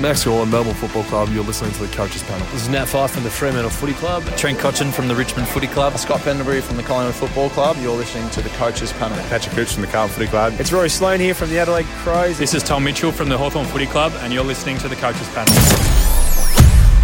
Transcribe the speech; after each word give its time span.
Max 0.00 0.24
Gawn, 0.24 0.50
Melbourne 0.50 0.74
Football 0.74 1.04
Club. 1.04 1.28
You're 1.30 1.44
listening 1.44 1.72
to 1.72 1.86
the 1.86 1.94
Coaches 1.94 2.22
Panel. 2.22 2.46
This 2.52 2.62
is 2.62 2.68
Nat 2.68 2.86
Fyfe 2.86 3.10
from 3.10 3.24
the 3.24 3.30
Fremantle 3.30 3.70
Footy 3.70 3.92
Club. 3.94 4.24
Trent 4.36 4.58
Cotchin 4.58 4.90
from 4.92 5.06
the 5.06 5.14
Richmond 5.14 5.46
Footy 5.48 5.66
Club. 5.66 5.96
Scott 5.98 6.20
Pendlebury 6.22 6.60
from 6.60 6.76
the 6.76 6.82
Collingwood 6.82 7.14
Football 7.14 7.50
Club. 7.50 7.76
You're 7.78 7.94
listening 7.94 8.28
to 8.30 8.40
the 8.40 8.48
Coaches 8.50 8.92
Panel. 8.94 9.18
Patrick 9.28 9.54
Cooch 9.54 9.72
from 9.72 9.82
the 9.82 9.88
Carlton 9.88 10.14
Footy 10.14 10.28
Club. 10.28 10.54
It's 10.58 10.72
Rory 10.72 10.88
Sloane 10.88 11.20
here 11.20 11.34
from 11.34 11.50
the 11.50 11.58
Adelaide 11.58 11.86
Crows. 12.02 12.38
This 12.38 12.54
is 12.54 12.62
Tom 12.62 12.84
Mitchell 12.84 13.12
from 13.12 13.28
the 13.28 13.36
Hawthorn 13.36 13.66
Footy 13.66 13.86
Club, 13.86 14.12
and 14.20 14.32
you're 14.32 14.44
listening 14.44 14.78
to 14.78 14.88
the 14.88 14.96
Coaches 14.96 15.28
Panel. 15.30 15.52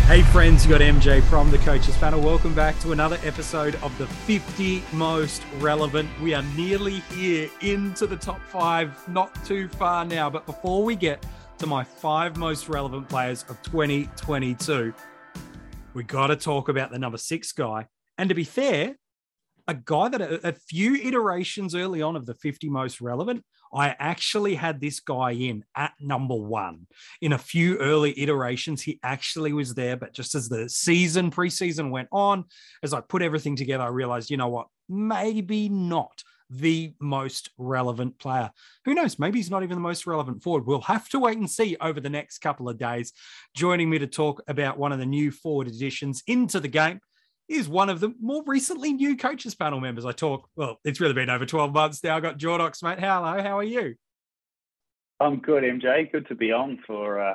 Hey 0.09 0.23
friends, 0.23 0.65
you 0.65 0.71
got 0.71 0.81
MJ 0.81 1.23
from 1.25 1.51
the 1.51 1.59
Coaches 1.59 1.95
Panel. 1.99 2.23
Welcome 2.23 2.55
back 2.55 2.79
to 2.81 2.93
another 2.93 3.19
episode 3.25 3.75
of 3.83 3.97
the 3.99 4.07
50 4.07 4.83
most 4.95 5.43
relevant. 5.59 6.09
We 6.23 6.33
are 6.33 6.43
nearly 6.57 7.01
here 7.15 7.51
into 7.61 8.07
the 8.07 8.17
top 8.17 8.41
five, 8.49 9.07
not 9.07 9.45
too 9.45 9.69
far 9.69 10.07
now. 10.07 10.31
But 10.31 10.47
before 10.47 10.83
we 10.83 10.97
get 10.97 11.27
to 11.59 11.67
my 11.67 11.83
five 11.83 12.37
most 12.37 12.69
relevant 12.69 13.09
players 13.09 13.45
of 13.49 13.61
2022, 13.63 14.95
we 15.95 16.05
got 16.05 16.29
to 16.29 16.37
talk 16.37 16.69
about 16.69 16.91
the 16.91 16.99
number 16.99 17.19
six 17.19 17.53
guy. 17.53 17.87
And 18.17 18.29
to 18.29 18.35
be 18.35 18.45
fair, 18.45 18.97
a 19.67 19.75
guy 19.75 20.09
that 20.09 20.21
a, 20.21 20.49
a 20.49 20.53
few 20.53 20.95
iterations 20.95 21.75
early 21.75 22.01
on 22.01 22.17
of 22.17 22.27
the 22.27 22.35
50 22.35 22.69
most 22.69 23.01
relevant 23.01 23.45
I 23.73 23.95
actually 23.99 24.55
had 24.55 24.81
this 24.81 25.01
guy 25.01 25.33
in 25.33 25.65
at 25.77 25.93
number 26.01 26.35
one. 26.35 26.87
In 27.21 27.33
a 27.33 27.39
few 27.39 27.77
early 27.79 28.19
iterations, 28.19 28.83
he 28.83 28.99
actually 29.03 29.53
was 29.53 29.75
there. 29.75 29.97
But 29.97 30.15
just 30.15 30.35
as 30.35 30.49
the 30.49 30.69
season, 30.69 31.31
preseason 31.31 31.91
went 31.91 32.09
on, 32.11 32.45
as 32.83 32.95
I 32.95 33.01
put 33.01 33.23
everything 33.23 33.57
together, 33.57 33.85
I 33.85 33.89
realized, 33.89 34.31
you 34.31 34.37
know 34.37 34.49
what? 34.49 34.69
Maybe 34.89 35.69
not 35.69 36.23
the 36.51 36.93
most 37.01 37.51
relevant 37.59 38.19
player. 38.19 38.51
Who 38.85 38.95
knows? 38.95 39.19
Maybe 39.19 39.39
he's 39.39 39.51
not 39.51 39.63
even 39.63 39.77
the 39.77 39.83
most 39.83 40.07
relevant 40.07 40.43
forward. 40.43 40.67
We'll 40.67 40.81
have 40.83 41.09
to 41.11 41.19
wait 41.19 41.39
and 41.39 41.51
see 41.51 41.77
over 41.81 42.01
the 42.01 42.11
next 42.11 42.39
couple 42.39 42.69
of 42.69 42.79
days. 42.79 43.13
Joining 43.55 43.91
me 43.91 43.99
to 43.99 44.07
talk 44.07 44.43
about 44.49 44.79
one 44.79 44.93
of 44.93 44.99
the 44.99 45.07
new 45.07 45.31
forward 45.31 45.69
additions 45.69 46.23
into 46.27 46.61
the 46.61 46.69
game 46.69 47.01
is 47.49 47.69
one 47.69 47.89
of 47.89 48.01
the 48.01 48.13
more 48.21 48.43
recently 48.47 48.93
new 48.93 49.17
coaches 49.17 49.55
panel 49.55 49.81
members. 49.81 50.05
I 50.05 50.13
talk, 50.13 50.49
well, 50.55 50.79
it's 50.85 51.01
really 51.01 51.15
been 51.15 51.31
over 51.31 51.47
12 51.47 51.73
months 51.73 52.05
now. 52.05 52.17
I 52.17 52.21
got 52.21 52.39
Jordox, 52.39 52.83
mate. 52.83 53.01
Hello, 53.01 53.43
how 53.43 53.59
are 53.59 53.65
you? 53.65 53.95
I'm 55.21 55.39
good, 55.41 55.65
MJ. 55.65 56.11
Good 56.13 56.29
to 56.29 56.35
be 56.35 56.53
on 56.53 56.79
for 56.87 57.21
uh, 57.21 57.35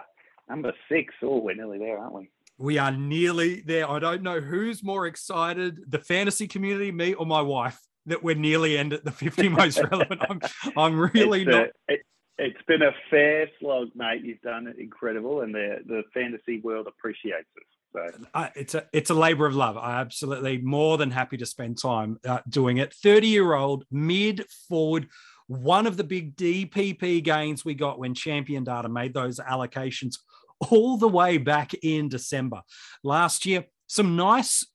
number 0.50 0.74
six. 0.90 1.14
Oh, 1.22 1.40
we're 1.40 1.56
nearly 1.56 1.80
there, 1.80 1.98
aren't 1.98 2.14
we? 2.14 2.30
We 2.58 2.78
are 2.78 2.92
nearly 2.92 3.62
there. 3.62 3.90
I 3.90 4.00
don't 4.00 4.22
know 4.22 4.40
who's 4.40 4.84
more 4.84 5.08
excited, 5.08 5.80
the 5.88 6.00
fantasy 6.00 6.48
community, 6.48 6.92
me 6.92 7.14
or 7.16 7.26
my 7.26 7.42
wife, 7.42 7.80
that 8.06 8.24
we're 8.24 8.36
nearly 8.36 8.78
end 8.78 8.94
at 8.94 9.06
the 9.06 9.12
50 9.12 9.50
most 9.50 9.80
relevant. 9.80 10.22
I'm, 10.30 10.42
I'm 10.78 11.12
really 11.14 11.42
it's 11.42 11.50
not. 11.50 11.68
A, 11.90 11.94
it, 11.94 12.02
it's 12.38 12.62
been 12.68 12.82
a 12.82 12.92
fair 13.10 13.48
slog, 13.60 13.90
mate. 13.96 14.24
You've 14.24 14.42
done 14.42 14.68
it 14.68 14.78
incredible, 14.80 15.42
and 15.42 15.54
the 15.54 15.78
the 15.86 16.04
fantasy 16.14 16.60
world 16.62 16.88
appreciates 16.88 17.50
it. 17.56 17.64
So. 17.94 18.26
Uh, 18.34 18.50
it's 18.56 18.74
a 18.74 18.86
it's 18.92 19.12
a 19.12 19.14
labor 19.14 19.46
of 19.46 19.56
love. 19.56 19.78
I 19.78 20.00
absolutely 20.02 20.58
more 20.58 20.98
than 20.98 21.12
happy 21.12 21.38
to 21.38 21.46
spend 21.46 21.80
time 21.80 22.20
uh, 22.26 22.40
doing 22.50 22.78
it. 22.78 22.94
Thirty 22.94 23.28
year 23.28 23.54
old 23.54 23.86
mid 23.92 24.46
forward, 24.68 25.10
one 25.48 25.86
of 25.86 25.96
the 25.96 26.04
big 26.04 26.36
DPP 26.36 27.24
gains 27.24 27.64
we 27.64 27.76
got 27.76 28.00
when 28.00 28.16
Champion 28.16 28.64
Data 28.64 28.90
made 28.90 29.14
those 29.14 29.40
allocations 29.40 30.16
all 30.72 30.98
the 30.98 31.08
way 31.08 31.38
back 31.38 31.74
in 31.84 32.10
December 32.10 32.62
last 33.04 33.46
year. 33.46 33.66
Some 33.88 34.16
nice 34.16 34.66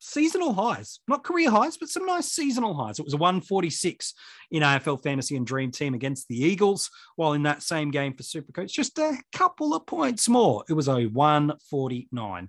seasonal 0.00 0.54
highs, 0.54 0.98
not 1.06 1.22
career 1.22 1.50
highs, 1.50 1.76
but 1.76 1.88
some 1.88 2.06
nice 2.06 2.32
seasonal 2.32 2.74
highs. 2.74 2.98
It 2.98 3.04
was 3.04 3.14
a 3.14 3.18
146 3.18 4.14
in 4.50 4.62
AFL 4.62 5.02
Fantasy 5.02 5.36
and 5.36 5.46
Dream 5.46 5.70
Team 5.70 5.94
against 5.94 6.26
the 6.26 6.36
Eagles, 6.36 6.90
while 7.16 7.34
in 7.34 7.44
that 7.44 7.62
same 7.62 7.90
game 7.90 8.14
for 8.14 8.22
Supercoach, 8.22 8.70
just 8.70 8.98
a 8.98 9.18
couple 9.32 9.74
of 9.74 9.86
points 9.86 10.28
more. 10.28 10.64
It 10.68 10.72
was 10.72 10.88
a 10.88 11.06
149. 11.06 12.48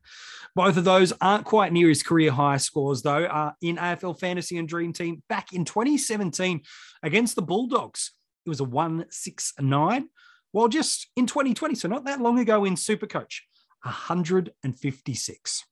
Both 0.56 0.78
of 0.78 0.84
those 0.84 1.14
aren't 1.22 1.46
quite 1.46 1.74
near 1.74 1.90
his 1.90 2.02
career 2.02 2.32
high 2.32 2.58
scores, 2.58 3.02
though, 3.02 3.26
uh, 3.26 3.52
in 3.62 3.76
AFL 3.76 4.20
Fantasy 4.20 4.58
and 4.58 4.68
Dream 4.68 4.94
Team 4.94 5.22
back 5.30 5.54
in 5.54 5.66
2017 5.66 6.62
against 7.04 7.36
the 7.36 7.42
Bulldogs. 7.42 8.14
It 8.46 8.50
was 8.50 8.62
a 8.62 8.66
169. 8.66 10.10
While 10.54 10.68
just 10.68 11.08
in 11.16 11.28
2020, 11.28 11.76
so 11.76 11.88
not 11.88 12.06
that 12.06 12.20
long 12.20 12.40
ago 12.40 12.66
in 12.66 12.76
Supercoach, 12.76 13.42
156. 13.84 15.64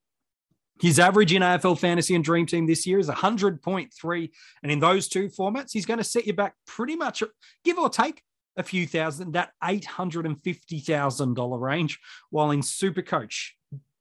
His 0.80 1.00
average 1.00 1.34
in 1.34 1.42
AFL 1.42 1.78
Fantasy 1.78 2.16
and 2.16 2.24
Dream 2.24 2.46
Team 2.46 2.66
this 2.66 2.88
year 2.88 3.00
is 3.00 3.10
100.3. 3.10 4.30
And 4.64 4.72
in 4.72 4.80
those 4.80 5.10
two 5.10 5.28
formats, 5.30 5.72
he's 5.74 5.86
going 5.86 5.98
to 5.98 6.04
set 6.04 6.26
you 6.26 6.34
back 6.34 6.56
pretty 6.66 6.96
much, 6.96 7.22
give 7.64 7.78
or 7.78 7.90
take, 7.90 8.24
a 8.58 8.64
few 8.64 8.88
thousand, 8.88 9.34
that 9.34 9.52
$850,000 9.64 11.62
range. 11.62 12.00
While 12.30 12.52
in 12.52 12.62
Supercoach, 12.62 13.52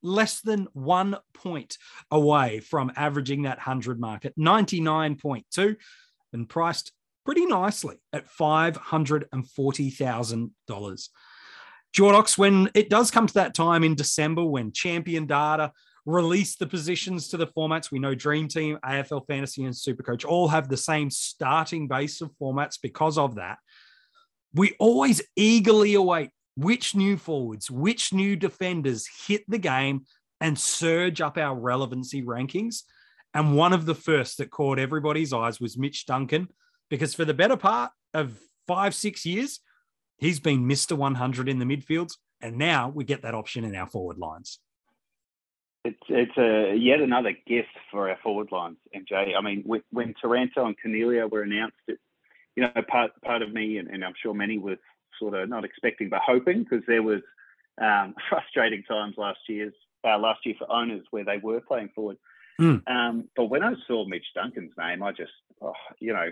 less 0.03 0.41
than 0.41 0.69
one 0.73 1.17
point 1.35 1.79
away 2.11 2.61
from 2.61 2.91
averaging 2.97 3.43
that 3.43 3.59
100 3.59 4.01
mark 4.01 4.25
at 4.25 4.37
99.2 4.37 5.77
and 6.33 6.49
priced 6.49 6.93
pretty 7.25 7.47
nicely 7.47 7.97
at 8.13 8.29
$540,000. 8.29 11.09
Jordox, 11.97 12.39
when 12.39 12.71
it 12.75 12.91
does 12.91 13.11
come 13.11 13.27
to 13.27 13.35
that 13.35 13.55
time 13.55 13.83
in 13.83 13.95
December 13.95 14.45
when 14.45 14.73
champion 14.73 15.27
data 15.27 15.73
release 16.07 16.57
the 16.57 16.67
positions 16.67 17.29
to 17.29 17.37
the 17.37 17.47
formats. 17.47 17.91
We 17.91 17.99
know 17.99 18.15
Dream 18.15 18.49
Team, 18.49 18.79
AFL 18.85 19.27
Fantasy, 19.27 19.65
and 19.65 19.75
Supercoach 19.75 20.25
all 20.25 20.49
have 20.49 20.69
the 20.69 20.77
same 20.77 21.11
starting 21.11 21.89
base 21.89 22.21
of 22.21 22.31
formats 22.41 22.79
because 22.81 23.19
of 23.19 23.37
that. 23.37 23.59
We 24.55 24.75
always 24.79 25.23
eagerly 25.37 25.95
await 25.95 26.31
which 26.57 26.95
new 26.95 27.17
forwards, 27.17 27.71
which 27.71 28.13
new 28.13 28.37
defenders 28.37 29.09
hit 29.27 29.45
the 29.49 29.59
game 29.59 30.05
and 30.41 30.59
surge 30.59 31.21
up 31.21 31.37
our 31.37 31.55
relevancy 31.55 32.23
rankings. 32.23 32.83
And 33.35 33.57
one 33.57 33.73
of 33.73 33.87
the 33.87 33.95
first 33.95 34.39
that 34.39 34.51
caught 34.51 34.79
everybody's 34.79 35.33
eyes 35.33 35.61
was 35.61 35.79
Mitch 35.79 36.07
Duncan, 36.07 36.49
because 36.89 37.15
for 37.15 37.25
the 37.25 37.35
better 37.35 37.57
part 37.57 37.93
of 38.15 38.39
five, 38.67 38.95
six 38.95 39.27
years, 39.27 39.61
he's 40.17 40.41
been 40.41 40.67
Mr. 40.67 40.97
100 40.97 41.49
in 41.49 41.59
the 41.59 41.65
midfields. 41.65 42.15
And 42.41 42.57
now 42.57 42.89
we 42.89 43.05
get 43.05 43.23
that 43.23 43.35
option 43.35 43.65
in 43.65 43.75
our 43.75 43.87
forward 43.87 44.19
lines 44.19 44.61
it's 45.85 46.03
it's 46.09 46.37
a 46.37 46.77
yet 46.77 47.01
another 47.01 47.33
gift 47.47 47.69
for 47.91 48.11
our 48.11 48.19
forward 48.23 48.51
lines, 48.53 48.77
MJ. 48.95 49.37
I 49.37 49.41
mean, 49.41 49.65
when 49.91 50.15
Taranto 50.21 50.67
and 50.67 50.77
Coniglio 50.85 51.31
were 51.31 51.43
announced, 51.43 51.77
it, 51.87 51.99
you 52.57 52.63
know, 52.63 52.83
part 52.89 53.13
part 53.23 53.43
of 53.43 53.53
me 53.53 53.79
and, 53.79 53.89
and 53.89 54.05
I'm 54.05 54.15
sure 54.21 54.35
many 54.35 54.59
was 54.59 54.79
sort 55.19 55.35
of 55.35 55.49
not 55.49 55.65
expecting 55.65 56.09
but 56.09 56.21
hoping 56.25 56.63
because 56.65 56.85
there 56.87 57.03
was 57.03 57.23
um, 57.81 58.15
frustrating 58.29 58.83
times 58.83 59.15
last 59.17 59.39
year's 59.49 59.75
uh, 60.05 60.19
last 60.19 60.45
year 60.45 60.55
for 60.59 60.71
owners 60.71 61.05
where 61.11 61.25
they 61.25 61.39
were 61.39 61.61
playing 61.61 61.91
forward. 61.95 62.17
Mm. 62.61 62.83
Um, 62.89 63.29
but 63.37 63.47
when 63.47 63.63
I 63.63 63.75
saw 63.87 64.05
Mitch 64.07 64.27
Duncan's 64.35 64.73
name, 64.77 65.03
I 65.03 65.13
just, 65.13 65.31
oh, 65.63 65.73
you 66.01 66.13
know, 66.13 66.27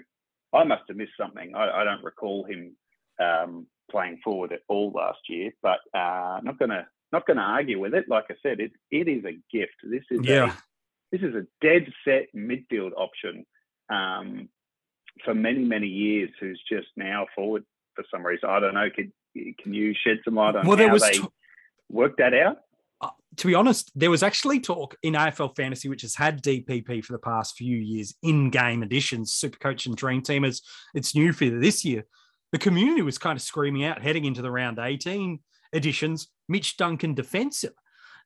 I 0.53 0.65
must 0.65 0.83
have 0.89 0.97
missed 0.97 1.13
something. 1.19 1.55
I, 1.55 1.83
I 1.83 1.85
don't 1.85 2.03
recall 2.03 2.45
him 2.45 2.77
um, 3.21 3.67
playing 3.91 4.19
forward 4.25 4.53
at 4.53 4.63
all 4.69 4.91
last 4.91 5.21
year, 5.29 5.53
but 5.63 5.79
uh, 5.95 6.41
not 6.43 6.59
going 6.59 6.71
to 6.71 6.87
not 7.17 7.27
going 7.27 7.39
to 7.39 7.43
argue 7.43 7.81
with 7.81 7.95
it. 7.95 8.05
Like 8.09 8.27
I 8.31 8.35
said, 8.43 8.61
it 8.61 8.73
it 8.91 9.09
is 9.09 9.25
a 9.25 9.33
gift. 9.51 9.77
This 9.83 10.05
is 10.11 10.21
yeah. 10.23 10.53
A, 10.53 10.57
this 11.13 11.23
is 11.23 11.35
a 11.35 11.47
dead 11.61 11.87
set 12.05 12.27
midfield 12.35 12.93
option 12.97 13.47
um, 13.91 14.49
for 15.25 15.35
many 15.35 15.65
many 15.65 15.87
years. 15.87 16.31
Who's 16.41 16.61
just 16.69 16.89
now 16.97 17.27
forward 17.35 17.65
for 17.95 18.05
some 18.11 18.25
reason. 18.25 18.49
I 18.49 18.61
don't 18.61 18.75
know. 18.75 18.89
Can 18.95 19.13
can 19.63 19.73
you 19.73 19.95
shed 19.95 20.19
some 20.25 20.35
light 20.35 20.57
on 20.57 20.67
well, 20.67 20.77
how 20.77 20.99
they 20.99 21.13
t- 21.13 21.29
worked 21.91 22.19
that 22.19 22.35
out? 22.35 22.59
Uh, 23.01 23.11
to 23.37 23.47
be 23.47 23.55
honest, 23.55 23.91
there 23.95 24.11
was 24.11 24.23
actually 24.23 24.61
talk 24.61 24.97
in 25.03 25.15
AFL 25.15 25.55
Fantasy, 25.55 25.89
which 25.89 26.03
has 26.03 26.15
had 26.15 26.43
DPP 26.43 27.05
for 27.05 27.13
the 27.13 27.19
past 27.19 27.55
few 27.55 27.77
years, 27.77 28.15
in-game 28.23 28.83
additions, 28.83 29.39
Supercoach 29.39 29.85
and 29.85 29.95
Dream 29.95 30.23
Team 30.23 30.45
as 30.45 30.63
it's 30.95 31.15
new 31.15 31.33
for 31.35 31.45
this 31.51 31.85
year. 31.85 32.05
The 32.53 32.59
community 32.59 33.03
was 33.03 33.19
kind 33.19 33.37
of 33.37 33.43
screaming 33.43 33.85
out 33.85 34.01
heading 34.01 34.25
into 34.25 34.41
the 34.41 34.51
round 34.51 34.79
18 34.79 35.41
editions, 35.77 36.29
Mitch 36.49 36.77
Duncan 36.77 37.15
defensive. 37.15 37.75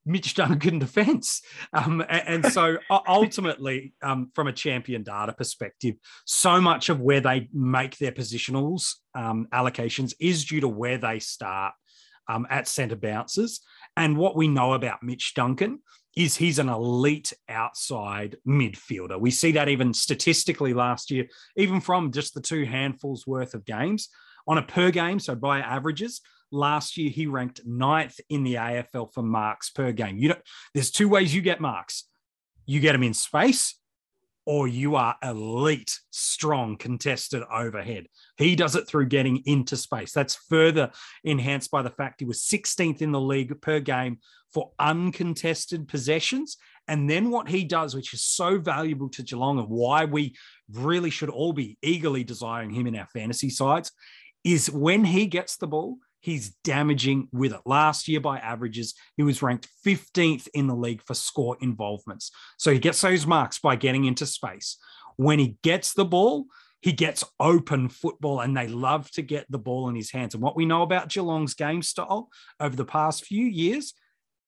Mitch 0.06 0.34
Duncan 0.34 0.78
defense. 0.86 1.42
Um, 1.72 2.00
and, 2.08 2.44
and, 2.44 2.52
so 2.52 2.78
ultimately, 2.90 3.92
um, 4.02 4.30
from 4.34 4.46
a 4.46 4.52
champion 4.52 5.02
data 5.02 5.32
perspective, 5.32 5.96
so 6.24 6.60
much 6.60 6.88
of 6.88 7.00
where 7.00 7.20
they 7.20 7.48
make 7.52 7.98
their 7.98 8.12
positionals 8.12 8.94
um, 9.14 9.46
allocations 9.52 10.14
is 10.20 10.44
due 10.44 10.60
to 10.60 10.68
where 10.68 10.98
they 10.98 11.18
start 11.18 11.74
um, 12.28 12.46
at 12.50 12.68
centre 12.68 12.96
bounces. 12.96 13.60
And 13.96 14.16
what 14.16 14.36
we 14.36 14.48
know 14.48 14.72
about 14.72 15.02
Mitch 15.02 15.34
Duncan 15.34 15.80
is 16.16 16.36
he's 16.36 16.58
an 16.58 16.68
elite 16.68 17.32
outside 17.48 18.36
midfielder. 18.46 19.20
We 19.20 19.30
see 19.30 19.52
that 19.52 19.68
even 19.68 19.94
statistically 19.94 20.74
last 20.74 21.10
year, 21.10 21.28
even 21.56 21.80
from 21.80 22.10
just 22.10 22.34
the 22.34 22.40
two 22.40 22.64
handfuls 22.64 23.26
worth 23.26 23.54
of 23.54 23.64
games 23.64 24.08
on 24.46 24.58
a 24.58 24.62
per 24.62 24.90
game, 24.90 25.20
so 25.20 25.34
by 25.34 25.60
averages, 25.60 26.20
Last 26.52 26.96
year, 26.96 27.10
he 27.10 27.26
ranked 27.26 27.60
ninth 27.64 28.18
in 28.28 28.42
the 28.42 28.54
AFL 28.54 29.12
for 29.12 29.22
marks 29.22 29.70
per 29.70 29.92
game. 29.92 30.18
You 30.18 30.30
know, 30.30 30.40
there's 30.74 30.90
two 30.90 31.08
ways 31.08 31.34
you 31.34 31.42
get 31.42 31.60
marks. 31.60 32.08
You 32.66 32.80
get 32.80 32.92
them 32.92 33.02
in 33.02 33.14
space, 33.14 33.76
or 34.46 34.66
you 34.66 34.96
are 34.96 35.16
elite, 35.22 35.98
strong, 36.10 36.76
contested 36.76 37.42
overhead. 37.52 38.06
He 38.36 38.56
does 38.56 38.74
it 38.74 38.88
through 38.88 39.06
getting 39.06 39.42
into 39.46 39.76
space. 39.76 40.12
That's 40.12 40.34
further 40.34 40.90
enhanced 41.24 41.70
by 41.70 41.82
the 41.82 41.90
fact 41.90 42.20
he 42.20 42.26
was 42.26 42.42
16th 42.42 43.02
in 43.02 43.12
the 43.12 43.20
league 43.20 43.60
per 43.60 43.80
game 43.80 44.18
for 44.52 44.72
uncontested 44.78 45.88
possessions. 45.88 46.56
And 46.88 47.08
then 47.08 47.30
what 47.30 47.48
he 47.48 47.64
does, 47.64 47.94
which 47.94 48.12
is 48.12 48.24
so 48.24 48.58
valuable 48.58 49.08
to 49.10 49.22
Geelong 49.22 49.58
and 49.58 49.68
why 49.68 50.04
we 50.04 50.34
really 50.72 51.10
should 51.10 51.30
all 51.30 51.52
be 51.52 51.78
eagerly 51.82 52.24
desiring 52.24 52.70
him 52.70 52.86
in 52.88 52.96
our 52.96 53.06
fantasy 53.06 53.50
sides, 53.50 53.92
is 54.42 54.70
when 54.70 55.04
he 55.04 55.26
gets 55.26 55.56
the 55.56 55.68
ball, 55.68 55.98
he's 56.20 56.50
damaging 56.64 57.28
with 57.32 57.52
it. 57.52 57.60
Last 57.66 58.06
year, 58.06 58.20
by 58.20 58.38
averages, 58.38 58.94
he 59.16 59.22
was 59.22 59.42
ranked 59.42 59.68
15th 59.84 60.48
in 60.54 60.66
the 60.66 60.74
league 60.74 61.02
for 61.02 61.14
score 61.14 61.56
involvements. 61.60 62.30
So 62.58 62.72
he 62.72 62.78
gets 62.78 63.00
those 63.00 63.26
marks 63.26 63.58
by 63.58 63.76
getting 63.76 64.04
into 64.04 64.26
space. 64.26 64.76
When 65.16 65.38
he 65.38 65.56
gets 65.62 65.94
the 65.94 66.04
ball, 66.04 66.46
he 66.80 66.92
gets 66.92 67.24
open 67.38 67.88
football 67.88 68.40
and 68.40 68.56
they 68.56 68.66
love 68.66 69.10
to 69.12 69.22
get 69.22 69.46
the 69.50 69.58
ball 69.58 69.88
in 69.88 69.94
his 69.94 70.10
hands. 70.10 70.34
And 70.34 70.42
what 70.42 70.56
we 70.56 70.64
know 70.64 70.82
about 70.82 71.10
Geelong's 71.10 71.54
game 71.54 71.82
style 71.82 72.28
over 72.58 72.74
the 72.74 72.84
past 72.84 73.24
few 73.24 73.44
years, 73.46 73.92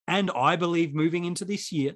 and 0.06 0.30
I 0.34 0.56
believe 0.56 0.94
moving 0.94 1.24
into 1.24 1.44
this 1.44 1.72
year, 1.72 1.92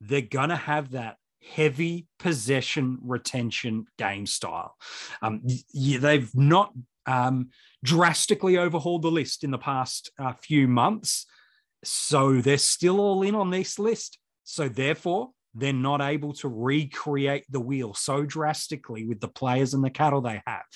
they're 0.00 0.20
going 0.20 0.48
to 0.48 0.56
have 0.56 0.92
that 0.92 1.16
heavy 1.42 2.06
possession 2.18 2.98
retention 3.02 3.86
game 3.98 4.26
style. 4.26 4.74
Um, 5.22 5.42
yeah, 5.72 5.98
they've 5.98 6.34
not 6.34 6.72
um, 7.06 7.50
drastically 7.84 8.58
overhauled 8.58 9.02
the 9.02 9.10
list 9.10 9.44
in 9.44 9.50
the 9.50 9.58
past 9.58 10.10
uh, 10.18 10.32
few 10.32 10.68
months. 10.68 11.26
So 11.84 12.40
they're 12.40 12.58
still 12.58 13.00
all 13.00 13.22
in 13.22 13.34
on 13.34 13.50
this 13.50 13.78
list. 13.78 14.18
So 14.44 14.68
therefore, 14.68 15.30
they're 15.54 15.72
not 15.72 16.02
able 16.02 16.34
to 16.34 16.48
recreate 16.48 17.44
the 17.48 17.60
wheel 17.60 17.94
so 17.94 18.24
drastically 18.24 19.06
with 19.06 19.20
the 19.20 19.28
players 19.28 19.72
and 19.72 19.82
the 19.82 19.90
cattle 19.90 20.20
they 20.20 20.42
have, 20.46 20.66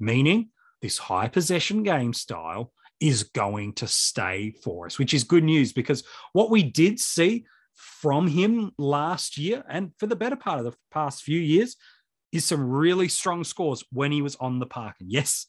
meaning 0.00 0.48
this 0.82 0.98
high 0.98 1.28
possession 1.28 1.82
game 1.82 2.12
style 2.12 2.72
is 3.00 3.22
going 3.22 3.72
to 3.74 3.86
stay 3.86 4.50
for 4.62 4.86
us, 4.86 4.98
which 4.98 5.14
is 5.14 5.24
good 5.24 5.44
news 5.44 5.72
because 5.72 6.04
what 6.32 6.50
we 6.50 6.62
did 6.62 6.98
see 6.98 7.44
from 7.74 8.26
him 8.26 8.72
last 8.78 9.38
year 9.38 9.64
and 9.68 9.92
for 9.98 10.06
the 10.06 10.16
better 10.16 10.36
part 10.36 10.58
of 10.58 10.64
the 10.64 10.74
past 10.90 11.22
few 11.22 11.38
years 11.38 11.76
is 12.32 12.44
some 12.44 12.68
really 12.68 13.08
strong 13.08 13.44
scores 13.44 13.84
when 13.92 14.10
he 14.10 14.22
was 14.22 14.36
on 14.36 14.58
the 14.58 14.66
park. 14.66 14.96
And 15.00 15.10
yes, 15.10 15.46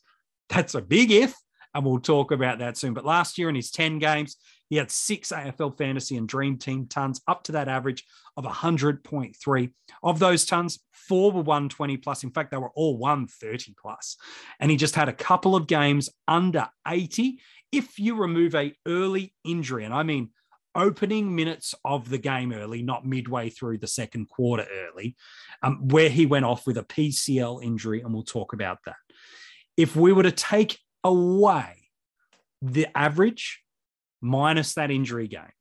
that's 0.49 0.75
a 0.75 0.81
big 0.81 1.11
if, 1.11 1.35
and 1.73 1.85
we'll 1.85 1.99
talk 1.99 2.31
about 2.31 2.59
that 2.59 2.77
soon. 2.77 2.93
But 2.93 3.05
last 3.05 3.37
year 3.37 3.49
in 3.49 3.55
his 3.55 3.71
10 3.71 3.99
games, 3.99 4.37
he 4.69 4.77
had 4.77 4.89
six 4.89 5.31
AFL 5.31 5.77
fantasy 5.77 6.17
and 6.17 6.27
dream 6.27 6.57
team 6.57 6.87
tons, 6.87 7.21
up 7.27 7.43
to 7.43 7.51
that 7.53 7.67
average 7.67 8.03
of 8.35 8.45
100.3. 8.45 9.71
Of 10.01 10.19
those 10.19 10.45
tons, 10.45 10.79
four 10.91 11.31
were 11.31 11.41
120 11.41 11.97
plus. 11.97 12.23
In 12.23 12.31
fact, 12.31 12.51
they 12.51 12.57
were 12.57 12.71
all 12.75 12.97
130 12.97 13.75
plus. 13.79 14.17
And 14.59 14.71
he 14.71 14.77
just 14.77 14.95
had 14.95 15.09
a 15.09 15.13
couple 15.13 15.55
of 15.55 15.67
games 15.67 16.09
under 16.27 16.67
80. 16.87 17.39
If 17.71 17.99
you 17.99 18.15
remove 18.15 18.55
a 18.55 18.73
early 18.87 19.33
injury, 19.43 19.85
and 19.85 19.93
I 19.93 20.03
mean 20.03 20.29
opening 20.73 21.33
minutes 21.33 21.73
of 21.85 22.09
the 22.09 22.17
game 22.17 22.51
early, 22.51 22.81
not 22.81 23.05
midway 23.05 23.49
through 23.49 23.77
the 23.77 23.87
second 23.87 24.27
quarter 24.29 24.65
early, 24.71 25.15
um, 25.63 25.87
where 25.87 26.09
he 26.09 26.25
went 26.25 26.45
off 26.45 26.67
with 26.67 26.77
a 26.77 26.83
PCL 26.83 27.63
injury, 27.63 28.01
and 28.01 28.13
we'll 28.13 28.23
talk 28.23 28.53
about 28.53 28.79
that 28.85 28.95
if 29.77 29.95
we 29.95 30.13
were 30.13 30.23
to 30.23 30.31
take 30.31 30.79
away 31.03 31.75
the 32.61 32.87
average 32.97 33.61
minus 34.21 34.73
that 34.73 34.91
injury 34.91 35.27
game 35.27 35.51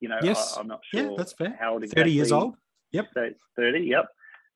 you 0.00 0.08
know, 0.08 0.18
yes. 0.22 0.56
I, 0.56 0.60
am 0.60 0.68
not 0.68 0.80
sure 0.92 1.10
yeah, 1.10 1.14
that's 1.16 1.32
fair. 1.32 1.56
how 1.60 1.74
old 1.74 1.84
exactly. 1.84 2.02
30 2.02 2.12
years 2.12 2.32
old. 2.32 2.54
Yep. 2.92 3.08
So 3.14 3.30
30, 3.56 3.80
yep. 3.80 4.06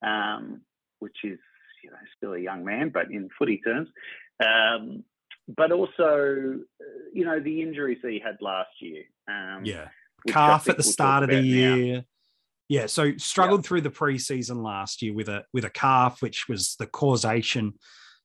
Um, 0.04 0.62
which 0.98 1.16
is, 1.24 1.38
you 1.82 1.90
know, 1.90 1.96
still 2.16 2.32
a 2.32 2.38
young 2.38 2.64
man, 2.64 2.90
but 2.92 3.10
in 3.10 3.28
footy 3.38 3.58
terms. 3.58 3.88
Um, 4.44 5.04
but 5.48 5.72
also, 5.72 6.58
uh, 6.80 6.84
you 7.12 7.24
know, 7.24 7.40
the 7.40 7.62
injuries 7.62 7.98
that 8.02 8.10
he 8.10 8.18
had 8.18 8.36
last 8.40 8.70
year. 8.80 9.02
Um, 9.28 9.64
yeah. 9.64 9.88
Calf 10.26 10.68
at 10.68 10.76
the 10.76 10.82
we'll 10.82 10.92
start 10.92 11.22
of 11.24 11.30
the 11.30 11.40
year. 11.40 11.96
Now. 11.96 12.02
Yeah, 12.68 12.86
so 12.86 13.14
struggled 13.18 13.60
yep. 13.60 13.66
through 13.66 13.80
the 13.82 13.90
preseason 13.90 14.64
last 14.64 15.02
year 15.02 15.12
with 15.12 15.28
a 15.28 15.44
with 15.52 15.66
a 15.66 15.70
calf, 15.70 16.22
which 16.22 16.48
was 16.48 16.76
the 16.78 16.86
causation 16.86 17.74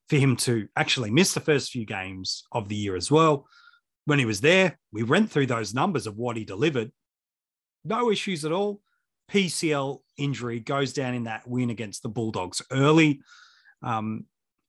for 0.08 0.16
him 0.16 0.38
to 0.38 0.68
actually 0.78 1.12
miss 1.12 1.34
the 1.34 1.42
first 1.42 1.72
few 1.72 1.86
games 1.86 2.44
of 2.54 2.70
the 2.70 2.76
year 2.76 2.96
as 2.96 3.12
well. 3.12 3.48
When 4.06 4.18
he 4.18 4.26
was 4.26 4.40
there, 4.40 4.80
we 4.94 5.04
went 5.04 5.30
through 5.30 5.48
those 5.48 5.74
numbers 5.74 6.08
of 6.08 6.18
what 6.18 6.38
he 6.38 6.46
delivered. 6.46 6.92
No 7.84 8.12
issues 8.12 8.46
at 8.46 8.52
all. 8.52 8.82
PCL 9.32 10.00
injury 10.18 10.60
goes 10.60 10.94
down 10.94 11.14
in 11.14 11.26
that 11.26 11.48
win 11.48 11.70
against 11.70 12.04
the 12.04 12.10
Bulldogs 12.10 12.62
early. 12.72 13.22
Um, 13.84 14.26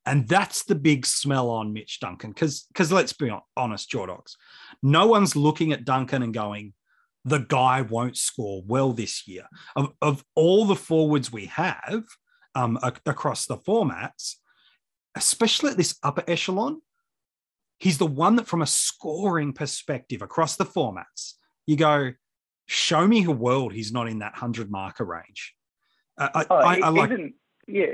and 0.07 0.29
that's 0.29 0.65
the 0.65 0.75
big 0.75 1.07
smell 1.07 1.51
on 1.51 1.73
Mitch 1.73 2.01
Duncan. 2.01 2.31
Because 2.31 2.67
because 2.73 2.91
let's 2.91 3.13
be 3.13 3.31
honest, 3.57 3.91
Jordox, 3.91 4.35
no 4.83 5.07
one's 5.07 5.37
looking 5.37 5.73
at 5.73 5.85
Duncan 5.85 6.23
and 6.23 6.35
going, 6.35 6.73
the 7.25 7.39
guy 7.39 7.83
won't 7.83 8.17
score 8.17 8.63
well 8.67 8.93
this 8.93 9.29
year. 9.29 9.47
Of, 9.77 9.93
of 10.01 10.25
all 10.35 10.65
the 10.65 10.77
forwards 10.77 11.31
we 11.31 11.47
have 11.47 12.05
um, 12.55 12.79
across 12.83 13.47
the 13.47 13.59
formats, 13.59 14.37
especially 15.15 15.71
at 15.71 15.77
this 15.77 15.99
upper 16.03 16.25
echelon, 16.27 16.81
he's 17.79 17.99
the 17.99 18.07
one 18.07 18.37
that, 18.37 18.47
from 18.47 18.63
a 18.63 18.67
scoring 18.67 19.53
perspective 19.53 20.23
across 20.23 20.57
the 20.57 20.65
formats, 20.65 21.35
you 21.67 21.77
go, 21.77 22.13
show 22.71 23.05
me 23.05 23.25
a 23.25 23.31
world 23.31 23.73
he's 23.73 23.93
not 23.93 24.09
in 24.09 24.21
that 24.21 24.33
100 24.33 24.71
marker 24.71 25.05
range. 25.05 25.55
Uh, 26.17 26.29
I, 26.35 26.47
oh, 26.49 26.55
I, 26.57 26.79
I 26.79 26.89
like, 26.91 27.11
even, 27.11 27.35
yeah, 27.67 27.87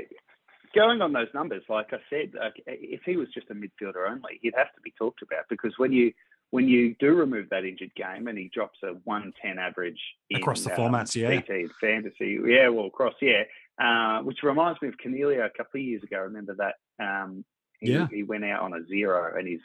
going 0.75 1.01
on 1.01 1.13
those 1.13 1.29
numbers, 1.33 1.63
like 1.67 1.93
I 1.93 1.97
said, 2.11 2.33
if 2.67 3.01
he 3.03 3.17
was 3.17 3.27
just 3.33 3.49
a 3.49 3.55
midfielder 3.55 4.07
only, 4.07 4.39
he'd 4.41 4.53
have 4.55 4.73
to 4.75 4.81
be 4.83 4.93
talked 4.97 5.23
about 5.23 5.45
because 5.49 5.73
when 5.77 5.91
you 5.91 6.13
when 6.51 6.67
you 6.67 6.95
do 6.99 7.13
remove 7.13 7.49
that 7.49 7.65
injured 7.65 7.93
game 7.95 8.27
and 8.27 8.37
he 8.37 8.49
drops 8.53 8.77
a 8.83 8.93
110 9.03 9.59
average 9.59 9.99
in, 10.29 10.37
across 10.37 10.63
the 10.63 10.71
um, 10.71 10.93
formats, 10.93 11.15
yeah, 11.15 11.29
BT 11.29 11.67
fantasy, 11.81 12.39
yeah, 12.45 12.69
well, 12.69 12.85
across, 12.85 13.15
yeah, 13.21 13.43
uh, 13.81 14.21
which 14.21 14.43
reminds 14.43 14.81
me 14.81 14.87
of 14.89 14.95
Coniglio 15.03 15.45
a 15.45 15.49
couple 15.49 15.81
of 15.81 15.85
years 15.85 16.03
ago. 16.03 16.19
Remember 16.19 16.55
that. 16.55 16.75
Um, 17.03 17.43
he, 17.79 17.91
yeah, 17.91 18.07
he 18.11 18.23
went 18.23 18.45
out 18.45 18.61
on 18.61 18.73
a 18.73 18.85
zero 18.87 19.37
and 19.37 19.47
he's 19.47 19.59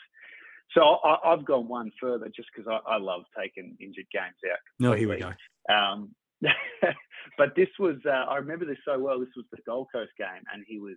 So 0.75 0.81
I, 0.83 1.31
have 1.31 1.45
gone 1.45 1.69
one 1.69 1.91
further 2.01 2.31
just 2.35 2.49
because 2.55 2.71
I, 2.71 2.95
I, 2.95 2.99
love 2.99 3.23
taking 3.39 3.77
injured 3.81 4.07
games 4.13 4.37
out. 4.51 4.59
No, 4.79 4.93
here 4.93 5.09
we 5.09 5.19
go. 5.19 5.33
Um, 5.73 6.15
but 7.39 7.55
this 7.55 7.69
was, 7.79 7.97
uh, 8.07 8.31
I 8.31 8.37
remember 8.37 8.65
this 8.65 8.79
so 8.85 8.99
well. 8.99 9.21
This 9.21 9.29
was 9.37 9.45
the 9.53 9.59
Gold 9.67 9.89
Coast 9.93 10.13
game, 10.19 10.43
and 10.53 10.65
he 10.67 10.79
was 10.79 10.97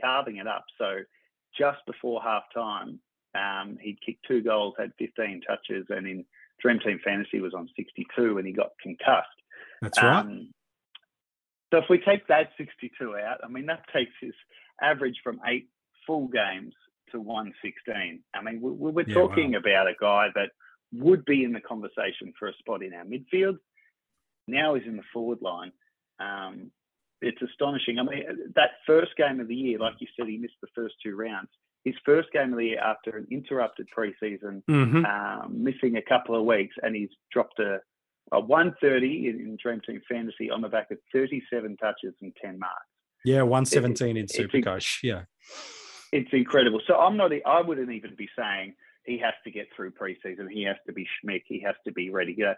carving 0.00 0.36
it 0.36 0.46
up. 0.46 0.64
So 0.78 0.98
just 1.58 1.78
before 1.86 2.22
half 2.22 2.44
time, 2.54 3.00
um, 3.34 3.78
he 3.80 3.98
kicked 4.04 4.24
two 4.26 4.42
goals, 4.42 4.74
had 4.78 4.92
15 4.98 5.42
touches, 5.46 5.86
and 5.90 6.06
in 6.06 6.24
Dream 6.60 6.78
Team 6.78 7.00
Fantasy 7.04 7.40
was 7.40 7.52
on 7.54 7.68
62, 7.76 8.38
and 8.38 8.46
he 8.46 8.52
got 8.52 8.70
concussed. 8.82 9.28
That's 9.82 10.02
right. 10.02 10.20
Um, 10.20 10.50
so 11.72 11.78
if 11.78 11.84
we 11.90 11.98
take 11.98 12.26
that 12.28 12.50
62 12.56 13.16
out, 13.16 13.38
I 13.44 13.48
mean 13.48 13.66
that 13.66 13.82
takes 13.92 14.12
his 14.20 14.32
average 14.80 15.16
from 15.22 15.40
eight 15.46 15.68
full 16.06 16.28
games 16.28 16.74
to 17.12 17.20
116. 17.20 18.22
I 18.34 18.42
mean 18.42 18.60
we, 18.60 18.90
are 18.90 19.04
yeah, 19.06 19.14
talking 19.14 19.52
wow. 19.52 19.58
about 19.58 19.88
a 19.88 19.94
guy 20.00 20.28
that 20.34 20.50
would 20.92 21.24
be 21.24 21.44
in 21.44 21.52
the 21.52 21.60
conversation 21.60 22.32
for 22.38 22.48
a 22.48 22.54
spot 22.54 22.82
in 22.82 22.94
our 22.94 23.04
midfield. 23.04 23.58
Now 24.48 24.74
he's 24.74 24.86
in 24.86 24.96
the 24.96 25.02
forward 25.12 25.38
line. 25.42 25.72
Um, 26.20 26.70
it's 27.20 27.40
astonishing. 27.42 27.98
I 27.98 28.02
mean, 28.02 28.24
that 28.54 28.70
first 28.86 29.16
game 29.16 29.40
of 29.40 29.48
the 29.48 29.54
year, 29.54 29.78
like 29.78 29.94
you 29.98 30.06
said, 30.16 30.28
he 30.28 30.36
missed 30.36 30.54
the 30.60 30.68
first 30.74 30.94
two 31.02 31.16
rounds. 31.16 31.48
His 31.84 31.94
first 32.04 32.28
game 32.32 32.52
of 32.52 32.58
the 32.58 32.66
year 32.66 32.80
after 32.80 33.16
an 33.16 33.26
interrupted 33.30 33.86
preseason, 33.96 34.62
mm-hmm. 34.68 35.04
um, 35.04 35.62
missing 35.62 35.96
a 35.96 36.02
couple 36.02 36.38
of 36.38 36.44
weeks, 36.44 36.74
and 36.82 36.94
he's 36.94 37.10
dropped 37.32 37.58
a, 37.58 37.78
a 38.32 38.40
130 38.40 39.28
in, 39.28 39.40
in 39.40 39.56
Dream 39.62 39.80
Team 39.86 40.00
Fantasy 40.08 40.50
on 40.50 40.60
the 40.60 40.68
back 40.68 40.90
of 40.90 40.98
37 41.12 41.76
touches 41.76 42.14
and 42.20 42.32
10 42.42 42.58
marks. 42.58 42.74
Yeah, 43.24 43.42
117 43.42 44.16
it, 44.16 44.20
in 44.20 44.26
Supercoach. 44.26 44.98
Yeah. 45.02 45.22
It's 46.12 46.30
incredible. 46.32 46.80
So 46.86 46.96
I'm 46.96 47.16
not, 47.16 47.32
I 47.44 47.60
wouldn't 47.60 47.90
even 47.90 48.14
be 48.16 48.28
saying 48.38 48.74
he 49.04 49.18
has 49.18 49.34
to 49.44 49.50
get 49.50 49.68
through 49.74 49.92
preseason. 49.92 50.50
He 50.50 50.62
has 50.64 50.76
to 50.86 50.92
be 50.92 51.06
schmick. 51.06 51.42
He 51.46 51.60
has 51.60 51.74
to 51.84 51.92
be 51.92 52.10
ready 52.10 52.34
to 52.34 52.40
go 52.40 52.54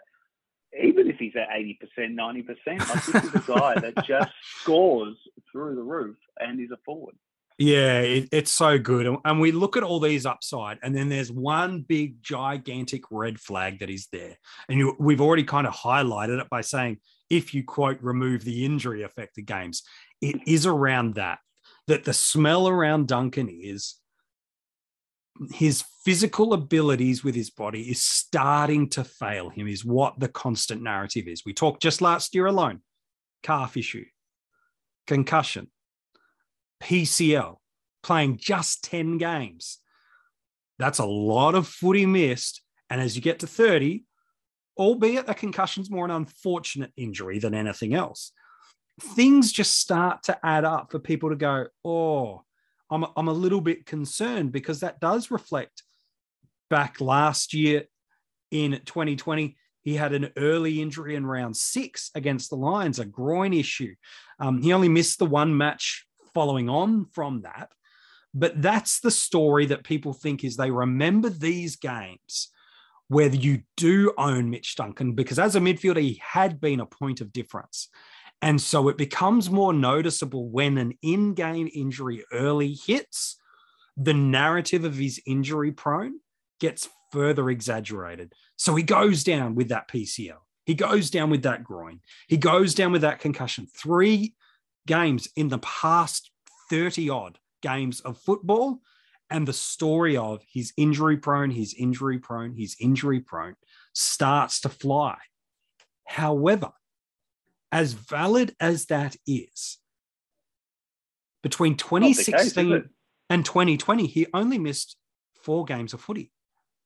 even 0.77 1.09
if 1.09 1.17
he's 1.17 1.33
at 1.35 1.49
80%, 1.49 1.79
90%, 1.97 2.57
like 2.67 3.05
this 3.05 3.23
is 3.23 3.35
a 3.35 3.51
guy 3.51 3.79
that 3.79 4.05
just 4.05 4.31
scores 4.61 5.15
through 5.51 5.75
the 5.75 5.81
roof 5.81 6.17
and 6.37 6.59
is 6.59 6.71
a 6.71 6.77
forward. 6.85 7.15
Yeah, 7.57 7.99
it, 7.99 8.29
it's 8.31 8.51
so 8.51 8.79
good. 8.79 9.17
And 9.25 9.41
we 9.41 9.51
look 9.51 9.75
at 9.75 9.83
all 9.83 9.99
these 9.99 10.25
upside, 10.25 10.79
and 10.81 10.95
then 10.95 11.09
there's 11.09 11.31
one 11.31 11.81
big, 11.81 12.21
gigantic 12.23 13.03
red 13.11 13.39
flag 13.39 13.79
that 13.79 13.89
is 13.89 14.07
there. 14.13 14.37
And 14.69 14.79
you, 14.79 14.95
we've 14.97 15.19
already 15.19 15.43
kind 15.43 15.67
of 15.67 15.73
highlighted 15.73 16.39
it 16.39 16.49
by 16.49 16.61
saying, 16.61 16.99
if 17.29 17.53
you 17.53 17.63
quote, 17.63 17.97
remove 18.01 18.45
the 18.45 18.63
injury 18.63 19.03
affected 19.03 19.45
games, 19.45 19.83
it 20.21 20.37
is 20.47 20.65
around 20.65 21.15
that, 21.15 21.39
that 21.89 22.03
the 22.03 22.13
smell 22.13 22.67
around 22.67 23.07
Duncan 23.07 23.49
is 23.49 23.95
his 25.51 25.83
physical 26.05 26.53
abilities 26.53 27.23
with 27.23 27.33
his 27.33 27.49
body 27.49 27.89
is 27.89 28.01
starting 28.01 28.89
to 28.89 29.03
fail 29.03 29.49
him, 29.49 29.67
is 29.67 29.83
what 29.83 30.19
the 30.19 30.27
constant 30.27 30.83
narrative 30.83 31.27
is. 31.27 31.43
We 31.43 31.53
talked 31.53 31.81
just 31.81 32.01
last 32.01 32.35
year 32.35 32.45
alone 32.45 32.81
calf 33.41 33.75
issue, 33.75 34.05
concussion, 35.07 35.71
PCL, 36.83 37.55
playing 38.03 38.37
just 38.37 38.83
10 38.83 39.17
games. 39.17 39.79
That's 40.77 40.99
a 40.99 41.05
lot 41.05 41.55
of 41.55 41.67
footy 41.67 42.05
missed. 42.05 42.61
And 42.89 43.01
as 43.01 43.15
you 43.15 43.21
get 43.21 43.39
to 43.39 43.47
30, 43.47 44.03
albeit 44.77 45.27
a 45.27 45.33
concussion's 45.33 45.89
more 45.89 46.05
an 46.05 46.11
unfortunate 46.11 46.91
injury 46.95 47.39
than 47.39 47.55
anything 47.55 47.95
else, 47.95 48.31
things 49.01 49.51
just 49.51 49.79
start 49.79 50.23
to 50.23 50.45
add 50.45 50.65
up 50.65 50.91
for 50.91 50.99
people 50.99 51.29
to 51.29 51.35
go, 51.35 51.67
oh, 51.83 52.43
I'm, 52.91 53.05
I'm 53.15 53.27
a 53.27 53.33
little 53.33 53.61
bit 53.61 53.85
concerned 53.85 54.51
because 54.51 54.79
that 54.79 54.99
does 54.99 55.31
reflect 55.31 55.83
back 56.69 57.01
last 57.01 57.53
year 57.53 57.83
in 58.51 58.79
2020. 58.85 59.55
He 59.81 59.95
had 59.95 60.13
an 60.13 60.29
early 60.37 60.81
injury 60.81 61.15
in 61.15 61.25
round 61.25 61.55
six 61.55 62.11
against 62.15 62.49
the 62.49 62.57
Lions, 62.57 62.99
a 62.99 63.05
groin 63.05 63.53
issue. 63.53 63.95
Um, 64.39 64.61
he 64.61 64.73
only 64.73 64.89
missed 64.89 65.19
the 65.19 65.25
one 65.25 65.55
match 65.55 66.05
following 66.33 66.69
on 66.69 67.05
from 67.05 67.41
that. 67.41 67.69
But 68.33 68.61
that's 68.61 68.99
the 68.99 69.11
story 69.11 69.65
that 69.67 69.83
people 69.83 70.13
think 70.13 70.43
is 70.43 70.55
they 70.55 70.69
remember 70.69 71.29
these 71.29 71.75
games 71.75 72.49
where 73.07 73.29
you 73.29 73.63
do 73.75 74.13
own 74.17 74.51
Mitch 74.51 74.75
Duncan 74.75 75.13
because 75.13 75.39
as 75.39 75.55
a 75.55 75.59
midfielder, 75.59 75.99
he 75.99 76.21
had 76.23 76.61
been 76.61 76.79
a 76.79 76.85
point 76.85 77.21
of 77.21 77.33
difference. 77.33 77.89
And 78.41 78.61
so 78.61 78.87
it 78.87 78.97
becomes 78.97 79.49
more 79.49 79.73
noticeable 79.73 80.49
when 80.49 80.77
an 80.77 80.93
in 81.01 81.33
game 81.33 81.69
injury 81.73 82.23
early 82.31 82.73
hits, 82.73 83.37
the 83.97 84.13
narrative 84.13 84.85
of 84.85 84.95
his 84.95 85.21
injury 85.25 85.71
prone 85.71 86.19
gets 86.59 86.87
further 87.11 87.49
exaggerated. 87.49 88.33
So 88.55 88.75
he 88.75 88.83
goes 88.83 89.23
down 89.23 89.55
with 89.55 89.69
that 89.69 89.89
PCL. 89.89 90.37
He 90.65 90.73
goes 90.75 91.09
down 91.09 91.29
with 91.29 91.43
that 91.43 91.63
groin. 91.63 91.99
He 92.27 92.37
goes 92.37 92.75
down 92.75 92.91
with 92.91 93.01
that 93.01 93.19
concussion. 93.19 93.67
Three 93.75 94.35
games 94.87 95.27
in 95.35 95.49
the 95.49 95.59
past 95.59 96.31
30 96.69 97.09
odd 97.09 97.39
games 97.61 97.99
of 98.01 98.17
football. 98.17 98.79
And 99.31 99.47
the 99.47 99.53
story 99.53 100.17
of 100.17 100.41
his 100.51 100.73
injury 100.77 101.17
prone, 101.17 101.51
his 101.51 101.73
injury 101.73 102.19
prone, 102.19 102.55
his 102.55 102.75
injury 102.79 103.19
prone 103.19 103.55
starts 103.93 104.61
to 104.61 104.69
fly. 104.69 105.17
However, 106.05 106.71
as 107.71 107.93
valid 107.93 108.55
as 108.59 108.85
that 108.87 109.15
is, 109.27 109.77
between 111.43 111.75
2016 111.75 112.71
case, 112.71 112.89
and 113.29 113.45
2020, 113.45 114.07
he 114.07 114.27
only 114.33 114.57
missed 114.57 114.97
four 115.35 115.65
games 115.65 115.93
of 115.93 116.01
footy. 116.01 116.31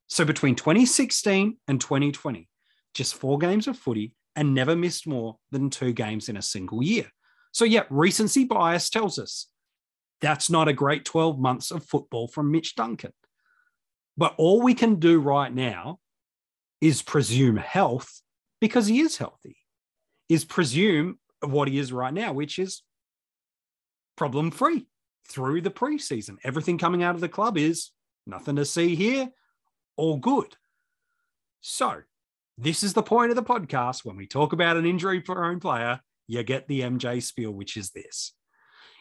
So 0.06 0.24
between 0.24 0.54
2016 0.54 1.56
and 1.66 1.80
2020, 1.80 2.48
just 2.92 3.14
four 3.14 3.38
games 3.38 3.66
of 3.66 3.78
footy 3.78 4.14
and 4.36 4.54
never 4.54 4.76
missed 4.76 5.06
more 5.06 5.38
than 5.50 5.70
two 5.70 5.92
games 5.92 6.28
in 6.28 6.36
a 6.36 6.42
single 6.42 6.82
year. 6.82 7.08
So, 7.52 7.64
yeah, 7.64 7.84
recency 7.88 8.44
bias 8.44 8.90
tells 8.90 9.18
us 9.18 9.48
that's 10.20 10.50
not 10.50 10.68
a 10.68 10.72
great 10.72 11.04
12 11.04 11.38
months 11.38 11.70
of 11.70 11.84
football 11.84 12.28
from 12.28 12.50
Mitch 12.50 12.74
Duncan. 12.74 13.12
But 14.16 14.34
all 14.38 14.60
we 14.60 14.74
can 14.74 14.96
do 14.96 15.20
right 15.20 15.52
now 15.52 15.98
is 16.80 17.02
presume 17.02 17.56
health 17.56 18.20
because 18.60 18.86
he 18.86 19.00
is 19.00 19.16
healthy 19.16 19.56
is 20.34 20.44
presume 20.44 21.18
what 21.40 21.68
he 21.68 21.78
is 21.78 21.92
right 21.92 22.12
now, 22.12 22.32
which 22.32 22.58
is 22.58 22.82
problem 24.16 24.50
free 24.50 24.86
through 25.28 25.60
the 25.60 25.70
preseason. 25.70 26.36
Everything 26.44 26.76
coming 26.76 27.02
out 27.02 27.14
of 27.14 27.20
the 27.20 27.28
club 27.28 27.56
is 27.56 27.90
nothing 28.26 28.56
to 28.56 28.64
see 28.64 28.94
here, 28.94 29.30
all 29.96 30.18
good. 30.18 30.56
So, 31.60 32.02
this 32.58 32.82
is 32.82 32.92
the 32.92 33.02
point 33.02 33.30
of 33.30 33.36
the 33.36 33.42
podcast. 33.42 34.04
When 34.04 34.16
we 34.16 34.26
talk 34.26 34.52
about 34.52 34.76
an 34.76 34.86
injury 34.86 35.20
prone 35.20 35.60
player, 35.60 36.00
you 36.26 36.42
get 36.42 36.68
the 36.68 36.82
MJ 36.82 37.22
spiel, 37.22 37.50
which 37.50 37.76
is 37.76 37.90
this. 37.90 38.32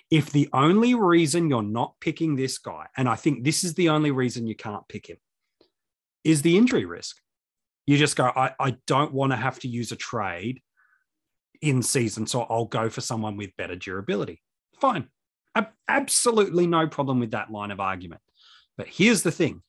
If 0.10 0.32
the 0.32 0.50
only 0.54 0.96
reason 0.96 1.50
you're 1.50 1.62
not 1.62 1.96
picking 2.00 2.36
this 2.36 2.58
guy, 2.58 2.88
and 2.98 3.08
I 3.08 3.16
think 3.16 3.44
this 3.44 3.64
is 3.64 3.74
the 3.74 3.90
only 3.90 4.12
reason 4.12 4.48
you 4.48 4.56
can't 4.56 4.88
pick 4.88 5.08
him, 5.08 5.18
is 6.24 6.42
the 6.42 6.58
injury 6.58 6.86
risk. 6.86 7.18
You 7.86 7.98
just 7.98 8.16
go, 8.16 8.26
I, 8.26 8.52
I 8.60 8.78
don't 8.88 9.14
want 9.14 9.34
to 9.34 9.38
have 9.38 9.60
to 9.60 9.68
use 9.68 9.92
a 9.92 9.96
trade 9.96 10.62
in 11.64 11.82
season, 11.82 12.28
so 12.28 12.42
I'll 12.42 12.66
go 12.66 12.90
for 12.90 13.00
someone 13.00 13.38
with 13.38 13.56
better 13.56 13.76
durability. 13.76 14.42
Fine. 14.80 15.08
absolutely 15.88 16.68
no 16.68 16.88
problem 16.88 17.20
with 17.20 17.32
that 17.32 17.52
line 17.52 17.72
of 17.72 17.80
argument. 17.80 18.22
But 18.78 18.88
here's 18.88 19.24
the 19.24 19.32
thing 19.32 19.62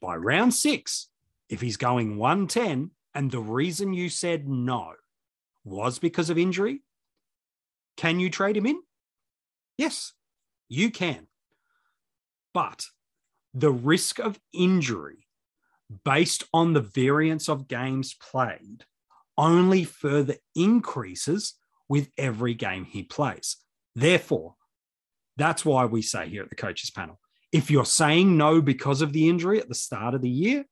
by 0.00 0.16
round 0.16 0.54
six, 0.54 1.08
if 1.48 1.60
he's 1.60 1.76
going 1.76 2.16
110, 2.16 2.92
and 3.14 3.30
the 3.30 3.40
reason 3.40 3.92
you 3.92 4.08
said 4.08 4.48
no 4.48 4.92
was 5.64 5.98
because 5.98 6.30
of 6.30 6.38
injury, 6.38 6.82
can 7.96 8.20
you 8.20 8.30
trade 8.30 8.56
him 8.56 8.66
in? 8.66 8.80
Yes, 9.76 10.14
you 10.68 10.90
can. 10.90 11.26
But 12.54 12.86
the 13.52 13.72
risk 13.72 14.18
of 14.18 14.38
injury 14.52 15.26
based 16.04 16.44
on 16.54 16.72
the 16.72 16.80
variance 16.80 17.48
of 17.48 17.68
games 17.68 18.14
played 18.14 18.84
only 19.38 19.84
further 19.84 20.34
increases 20.54 21.54
with 21.88 22.10
every 22.18 22.52
game 22.52 22.84
he 22.84 23.02
plays. 23.02 23.56
Therefore, 23.94 24.56
that's 25.36 25.64
why 25.64 25.86
we 25.86 26.02
say 26.02 26.28
here 26.28 26.42
at 26.42 26.50
the 26.50 26.56
coaches 26.56 26.90
panel 26.90 27.18
if 27.52 27.70
you're 27.70 27.84
saying 27.84 28.36
no 28.36 28.60
because 28.60 29.02
of 29.02 29.12
the 29.12 29.28
injury 29.28 29.58
at 29.58 29.68
the 29.68 29.74
start 29.74 30.14
of 30.14 30.20
the 30.20 30.28
year, 30.28 30.64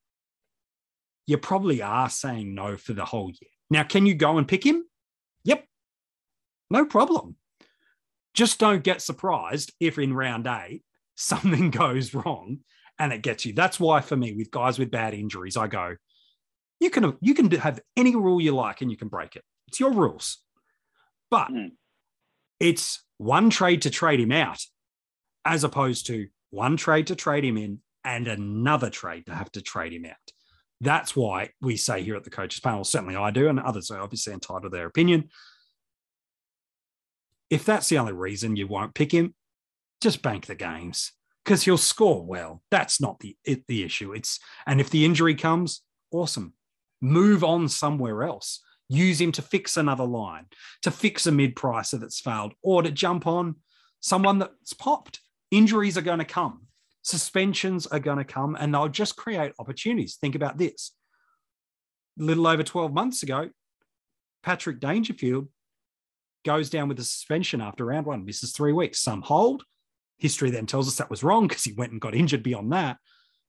you 1.27 1.39
probably 1.39 1.83
are 1.83 2.11
saying 2.11 2.55
no 2.55 2.77
for 2.77 2.93
the 2.93 3.05
whole 3.05 3.31
year. 3.31 3.51
Now, 3.71 3.83
can 3.83 4.07
you 4.07 4.15
go 4.15 4.39
and 4.39 4.47
pick 4.47 4.65
him? 4.65 4.85
Yep, 5.45 5.65
no 6.71 6.85
problem. 6.85 7.37
Just 8.35 8.59
don't 8.59 8.85
get 8.85 9.01
surprised 9.01 9.73
if 9.81 9.99
in 9.99 10.13
round 10.13 10.47
eight 10.47 10.83
something 11.15 11.71
goes 11.71 12.15
wrong 12.15 12.59
and 12.99 13.13
it 13.13 13.23
gets 13.23 13.47
you. 13.47 13.55
That's 13.55 13.81
why, 13.81 14.01
for 14.01 14.17
me, 14.17 14.35
with 14.35 14.51
guys 14.51 14.79
with 14.79 14.91
bad 14.91 15.15
injuries, 15.15 15.57
I 15.57 15.67
go, 15.67 15.97
you 16.81 16.91
can 16.91 17.17
you 17.21 17.35
can 17.35 17.51
have 17.53 17.81
any 17.97 18.15
rule 18.15 18.41
you 18.41 18.55
like 18.55 18.81
and 18.81 18.91
you 18.91 18.97
can 18.97 19.09
break 19.09 19.37
it. 19.37 19.43
It's 19.69 19.81
your 19.81 19.93
rules. 19.93 20.39
But 21.31 21.49
mm. 21.49 21.73
it's 22.61 23.03
one 23.19 23.51
trade 23.51 23.83
to 23.83 23.91
trade 23.91 24.21
him 24.21 24.33
out 24.33 24.63
as 25.45 25.65
opposed 25.65 26.07
to 26.07 26.29
one 26.51 26.77
trade 26.77 27.09
to 27.09 27.17
trade 27.17 27.45
him 27.45 27.57
in 27.57 27.81
and 28.05 28.29
another 28.29 28.91
trade 28.91 29.27
to 29.27 29.35
have 29.35 29.51
to 29.53 29.63
trade 29.63 29.93
him 29.93 30.05
out. 30.05 30.15
That's 30.81 31.17
why 31.17 31.51
we 31.61 31.77
say 31.77 32.03
here 32.03 32.17
at 32.17 32.25
the 32.25 32.31
coaches 32.31 32.61
panel, 32.61 32.85
certainly 32.85 33.17
I 33.17 33.31
do, 33.31 33.49
and 33.49 33.59
others 33.59 33.91
are 33.91 34.01
obviously 34.01 34.33
entitled 34.33 34.65
to 34.65 34.69
their 34.69 34.87
opinion. 34.87 35.31
If 37.49 37.65
that's 37.65 37.89
the 37.89 37.99
only 37.99 38.13
reason 38.13 38.57
you 38.57 38.67
won't 38.67 38.95
pick 38.95 39.13
him, 39.13 39.35
just 40.01 40.23
bank 40.23 40.47
the 40.47 40.55
games 40.55 41.13
because 41.45 41.63
he'll 41.63 41.79
score 41.79 42.25
well. 42.25 42.63
That's 42.71 43.01
not 43.01 43.21
the 43.21 43.37
it, 43.45 43.67
the 43.67 43.85
issue. 43.85 44.13
It's 44.13 44.39
and 44.67 44.81
if 44.81 44.91
the 44.91 45.05
injury 45.05 45.35
comes, 45.35 45.83
awesome. 46.11 46.53
Move 47.07 47.45
on 47.45 47.69
somewhere 47.69 48.25
else. 48.25 48.61
Use 48.89 49.21
him 49.21 49.33
to 49.33 49.43
fix 49.43 49.77
another 49.77 50.05
line, 50.05 50.47
to 50.83 50.91
fix 50.91 51.27
a 51.27 51.33
mid 51.33 51.55
pricer 51.57 52.01
that's 52.01 52.21
failed, 52.21 52.55
or 52.63 52.83
to 52.83 52.91
jump 52.91 53.27
on 53.27 53.57
someone 54.01 54.39
that's 54.39 54.73
popped. 54.73 55.21
Injuries 55.51 55.97
are 55.99 56.03
going 56.03 56.19
to 56.19 56.25
come 56.25 56.67
suspensions 57.07 57.87
are 57.87 58.01
going 58.01 58.19
to 58.19 58.25
come 58.25 58.57
and 58.59 58.75
they'll 58.75 58.89
just 58.89 59.17
create 59.17 59.53
opportunities. 59.61 60.17
Think 60.17 60.35
about 60.35 60.59
this. 60.59 60.93
A 62.21 62.25
little 62.25 62.47
over 62.47 62.65
12 62.65 62.93
months 62.93 63.23
ago, 63.23 63.51
Patrick 64.43 64.81
Dangerfield 64.81 65.49
goes 66.45 66.69
down 66.69 66.89
with 66.89 66.99
a 66.99 67.05
suspension 67.05 67.61
after 67.61 67.85
round 67.85 68.07
one, 68.07 68.25
misses 68.25 68.53
three 68.53 68.73
weeks. 68.73 68.99
Some 68.99 69.23
hold. 69.23 69.63
History 70.19 70.51
then 70.51 70.67
tells 70.67 70.89
us 70.89 70.97
that 70.97 71.11
was 71.11 71.23
wrong 71.23 71.47
because 71.47 71.63
he 71.63 71.73
went 71.73 71.93
and 71.93 72.01
got 72.01 72.15
injured 72.15 72.43
beyond 72.43 72.73
that. 72.73 72.97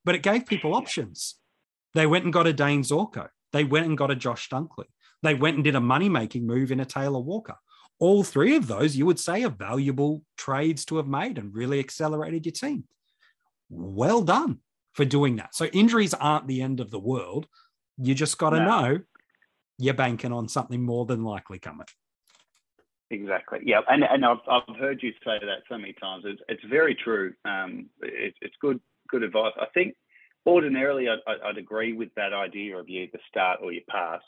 But 0.06 0.16
it 0.16 0.24
gave 0.24 0.46
people 0.46 0.76
options. 0.76 1.36
They 1.96 2.06
went 2.06 2.26
and 2.26 2.34
got 2.34 2.48
a 2.48 2.54
Dayne 2.54 2.84
Zorko. 2.84 3.30
They 3.54 3.64
went 3.64 3.86
and 3.86 3.98
got 3.98 4.12
a 4.12 4.16
Josh 4.16 4.50
Dunkley. 4.50 4.86
They 5.24 5.34
went 5.34 5.56
and 5.56 5.64
did 5.64 5.76
a 5.76 5.82
money 5.82 6.10
making 6.10 6.46
move 6.46 6.72
in 6.72 6.80
a 6.80 6.86
Taylor 6.86 7.20
Walker. 7.20 7.56
All 8.00 8.24
three 8.24 8.56
of 8.56 8.68
those, 8.68 8.96
you 8.96 9.06
would 9.06 9.20
say, 9.20 9.44
are 9.44 9.50
valuable 9.50 10.22
trades 10.38 10.86
to 10.86 10.98
have 10.98 11.08
made 11.08 11.38
and 11.38 11.56
really 11.56 11.80
accelerated 11.80 12.46
your 12.46 12.54
team 12.54 12.84
well 13.70 14.22
done 14.22 14.60
for 14.94 15.06
doing 15.06 15.38
that. 15.38 15.56
So 15.56 15.66
injuries 15.66 16.14
aren't 16.14 16.48
the 16.48 16.62
end 16.62 16.80
of 16.80 16.92
the 16.92 17.00
world. 17.00 17.48
You 17.98 18.14
just 18.14 18.38
got 18.38 18.52
to 18.52 18.60
no. 18.60 18.66
know 18.66 19.00
you're 19.78 19.94
banking 19.94 20.32
on 20.32 20.48
something 20.48 20.82
more 20.82 21.06
than 21.06 21.24
likely 21.24 21.60
coming. 21.60 21.88
Exactly. 23.10 23.60
Yeah, 23.64 23.82
and 23.88 24.04
and 24.04 24.26
I've, 24.26 24.40
I've 24.50 24.76
heard 24.76 25.02
you 25.02 25.12
say 25.24 25.40
that 25.40 25.64
so 25.70 25.78
many 25.78 25.94
times. 25.94 26.26
It's, 26.28 26.42
it's 26.50 26.64
very 26.70 26.94
true. 26.94 27.34
Um, 27.46 27.90
it, 28.02 28.34
it's 28.42 28.56
good 28.60 28.82
good 29.08 29.24
advice. 29.24 29.54
I 29.60 29.68
think 29.74 29.96
ordinarily 30.48 31.08
I'd, 31.10 31.20
I'd 31.44 31.58
agree 31.58 31.94
with 31.94 32.10
that 32.16 32.34
idea 32.34 32.78
of 32.78 32.90
you 32.90 33.04
either 33.04 33.20
start 33.28 33.60
or 33.62 33.72
you 33.72 33.82
pass. 33.90 34.22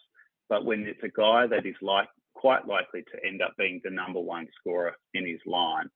But 0.50 0.66
when 0.66 0.82
it's 0.82 1.04
a 1.04 1.10
guy 1.10 1.48
that 1.48 1.66
is 1.66 1.76
like 1.82 2.10
quite 2.36 2.68
likely 2.68 3.04
to 3.04 3.26
end 3.26 3.42
up 3.42 3.54
being 3.58 3.82
the 3.84 3.90
number 3.90 4.20
one 4.20 4.48
scorer 4.60 4.94
in 5.14 5.26
his 5.26 5.40
line, 5.46 5.90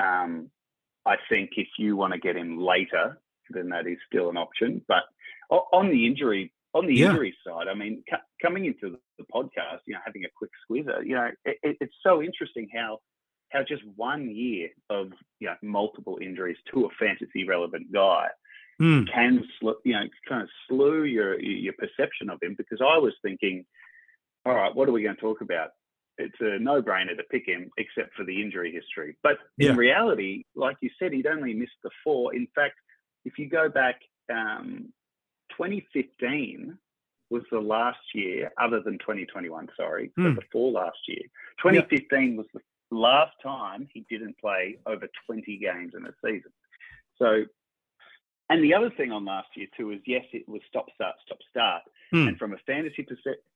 um, 0.00 0.50
I 1.04 1.16
think 1.28 1.50
if 1.56 1.68
you 1.78 1.96
want 1.96 2.14
to 2.14 2.18
get 2.18 2.36
him 2.36 2.58
later, 2.58 3.20
then 3.50 3.68
that 3.68 3.86
is 3.86 3.98
still 4.10 4.30
an 4.30 4.36
option. 4.36 4.82
But 4.88 5.04
on 5.50 5.90
the 5.90 6.06
injury 6.06 6.52
on 6.74 6.86
the 6.86 6.94
yeah. 6.94 7.10
injury 7.10 7.34
side, 7.46 7.68
I 7.68 7.74
mean, 7.74 8.02
coming 8.42 8.66
into 8.66 8.98
the 9.18 9.24
podcast, 9.32 9.80
you 9.86 9.94
know, 9.94 10.00
having 10.04 10.24
a 10.24 10.28
quick 10.36 10.50
squeezer, 10.62 11.02
you 11.02 11.14
know, 11.14 11.30
it, 11.44 11.76
it's 11.80 11.94
so 12.02 12.22
interesting 12.22 12.68
how 12.74 12.98
how 13.50 13.62
just 13.62 13.82
one 13.94 14.28
year 14.28 14.68
of 14.90 15.08
you 15.40 15.48
know 15.48 15.54
multiple 15.62 16.18
injuries 16.20 16.58
to 16.72 16.86
a 16.86 16.88
fantasy 16.98 17.46
relevant 17.46 17.92
guy 17.92 18.26
mm. 18.80 19.12
can 19.12 19.44
you 19.84 19.92
know 19.92 20.04
kind 20.28 20.42
of 20.42 20.48
slew 20.68 21.04
your 21.04 21.40
your 21.40 21.74
perception 21.74 22.30
of 22.30 22.38
him 22.42 22.54
because 22.56 22.80
I 22.80 22.98
was 22.98 23.14
thinking, 23.22 23.64
all 24.44 24.54
right, 24.54 24.74
what 24.74 24.88
are 24.88 24.92
we 24.92 25.02
going 25.02 25.16
to 25.16 25.20
talk 25.20 25.40
about? 25.40 25.70
it's 26.18 26.36
a 26.40 26.58
no-brainer 26.58 27.16
to 27.16 27.22
pick 27.30 27.46
him, 27.46 27.70
except 27.76 28.14
for 28.14 28.24
the 28.24 28.40
injury 28.40 28.72
history. 28.72 29.16
But 29.22 29.38
in 29.58 29.66
yeah. 29.66 29.74
reality, 29.74 30.44
like 30.54 30.76
you 30.80 30.90
said, 30.98 31.12
he'd 31.12 31.26
only 31.26 31.52
missed 31.52 31.78
the 31.82 31.90
four. 32.02 32.34
In 32.34 32.48
fact, 32.54 32.74
if 33.24 33.38
you 33.38 33.48
go 33.48 33.68
back, 33.68 34.00
um, 34.32 34.92
2015 35.50 36.78
was 37.30 37.42
the 37.50 37.60
last 37.60 37.98
year, 38.14 38.50
other 38.58 38.80
than 38.80 38.98
2021. 38.98 39.68
Sorry, 39.76 40.10
mm. 40.18 40.34
so 40.34 40.40
before 40.40 40.72
last 40.72 40.98
year, 41.06 41.22
2015 41.62 42.30
yeah. 42.30 42.36
was 42.36 42.46
the 42.54 42.60
last 42.90 43.32
time 43.42 43.88
he 43.92 44.06
didn't 44.08 44.38
play 44.38 44.78
over 44.86 45.08
20 45.26 45.58
games 45.58 45.92
in 45.96 46.06
a 46.06 46.12
season. 46.24 46.52
So, 47.18 47.44
and 48.48 48.62
the 48.62 48.74
other 48.74 48.90
thing 48.90 49.12
on 49.12 49.24
last 49.24 49.48
year 49.56 49.66
too 49.76 49.90
is 49.90 50.00
yes, 50.06 50.24
it 50.32 50.48
was 50.48 50.60
stop 50.68 50.86
start 50.94 51.16
stop 51.24 51.38
start, 51.50 51.82
mm. 52.14 52.28
and 52.28 52.38
from 52.38 52.52
a 52.52 52.58
fantasy 52.66 53.06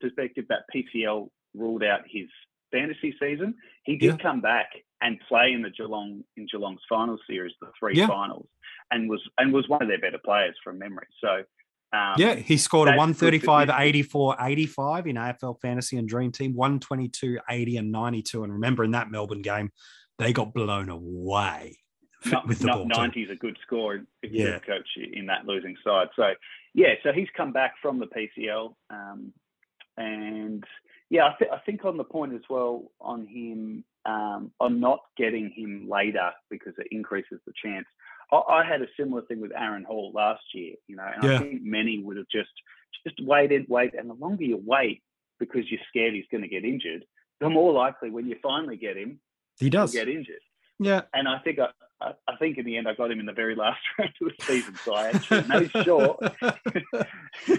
perspective, 0.00 0.44
that 0.48 0.62
PCL 0.74 1.28
ruled 1.54 1.84
out 1.84 2.00
his 2.06 2.26
fantasy 2.72 3.14
season, 3.20 3.54
he 3.84 3.96
did 3.96 4.16
yeah. 4.18 4.22
come 4.22 4.40
back 4.40 4.68
and 5.02 5.18
play 5.28 5.52
in 5.52 5.62
the 5.62 5.70
Geelong 5.70 6.22
in 6.36 6.46
Geelong's 6.50 6.80
final 6.88 7.18
series, 7.28 7.52
the 7.60 7.68
three 7.78 7.94
yeah. 7.94 8.06
finals, 8.06 8.46
and 8.90 9.08
was 9.08 9.20
and 9.38 9.52
was 9.52 9.68
one 9.68 9.82
of 9.82 9.88
their 9.88 10.00
better 10.00 10.20
players 10.24 10.56
from 10.62 10.78
memory. 10.78 11.06
So 11.20 11.44
um, 11.92 12.14
yeah, 12.18 12.34
he 12.34 12.56
scored 12.56 12.88
a 12.88 12.92
135, 12.92 13.70
84, 13.70 14.36
85 14.40 15.06
in 15.06 15.16
AFL 15.16 15.60
Fantasy 15.60 15.96
and 15.96 16.08
Dream 16.08 16.30
Team, 16.30 16.54
122, 16.54 17.38
80, 17.48 17.76
and 17.78 17.92
92. 17.92 18.44
And 18.44 18.52
remember, 18.52 18.84
in 18.84 18.92
that 18.92 19.10
Melbourne 19.10 19.42
game, 19.42 19.70
they 20.18 20.32
got 20.32 20.54
blown 20.54 20.88
away 20.88 21.78
not, 22.26 22.46
with 22.46 22.58
the 22.60 22.68
ball. 22.68 22.86
90 22.86 23.22
is 23.22 23.30
a 23.30 23.36
good 23.36 23.56
score 23.66 23.96
if 24.22 24.32
yeah. 24.32 24.58
coach 24.58 24.88
in 24.96 25.26
that 25.26 25.46
losing 25.46 25.76
side. 25.84 26.08
So, 26.16 26.32
yeah, 26.74 26.94
so 27.02 27.12
he's 27.12 27.28
come 27.36 27.52
back 27.52 27.74
from 27.80 27.98
the 27.98 28.06
PCL. 28.06 28.74
Um, 28.90 29.32
and 29.96 30.64
yeah, 31.08 31.26
I, 31.26 31.34
th- 31.38 31.50
I, 31.52 31.58
think 31.58 31.84
on 31.84 31.96
the 31.96 32.04
point 32.04 32.34
as 32.34 32.42
well 32.48 32.90
on 33.00 33.26
him, 33.26 33.84
um, 34.06 34.52
on 34.60 34.80
not 34.80 35.00
getting 35.16 35.50
him 35.54 35.88
later 35.90 36.30
because 36.48 36.72
it 36.78 36.86
increases 36.90 37.40
the 37.46 37.52
chance. 37.62 37.86
I, 38.32 38.36
I, 38.36 38.64
had 38.64 38.80
a 38.80 38.86
similar 38.98 39.22
thing 39.22 39.40
with 39.40 39.52
Aaron 39.54 39.84
Hall 39.84 40.12
last 40.14 40.42
year, 40.54 40.74
you 40.86 40.96
know, 40.96 41.06
and 41.14 41.22
yeah. 41.22 41.36
I 41.36 41.38
think 41.38 41.62
many 41.62 42.02
would 42.02 42.16
have 42.16 42.28
just 42.30 42.50
just 43.06 43.16
waited, 43.26 43.66
wait, 43.68 43.94
and 43.94 44.08
the 44.08 44.14
longer 44.14 44.44
you 44.44 44.62
wait 44.64 45.02
because 45.38 45.70
you're 45.70 45.80
scared 45.88 46.14
he's 46.14 46.24
going 46.30 46.42
to 46.42 46.48
get 46.48 46.64
injured, 46.64 47.04
the 47.40 47.48
more 47.48 47.72
likely 47.72 48.10
when 48.10 48.26
you 48.26 48.36
finally 48.42 48.76
get 48.76 48.96
him, 48.96 49.18
he 49.58 49.70
does 49.70 49.92
get 49.92 50.08
injured. 50.08 50.42
Yeah, 50.78 51.02
and 51.12 51.28
I 51.28 51.38
think 51.38 51.58
I, 51.58 51.68
I, 52.00 52.36
think 52.38 52.58
in 52.58 52.64
the 52.64 52.76
end 52.76 52.88
I 52.88 52.94
got 52.94 53.10
him 53.10 53.20
in 53.20 53.26
the 53.26 53.32
very 53.32 53.54
last 53.54 53.80
round 53.98 54.12
of 54.20 54.28
the 54.36 54.44
season, 54.44 54.74
so 54.84 54.94
I 54.94 55.08
actually 55.08 55.46
made 55.48 55.70
sure, 55.84 56.18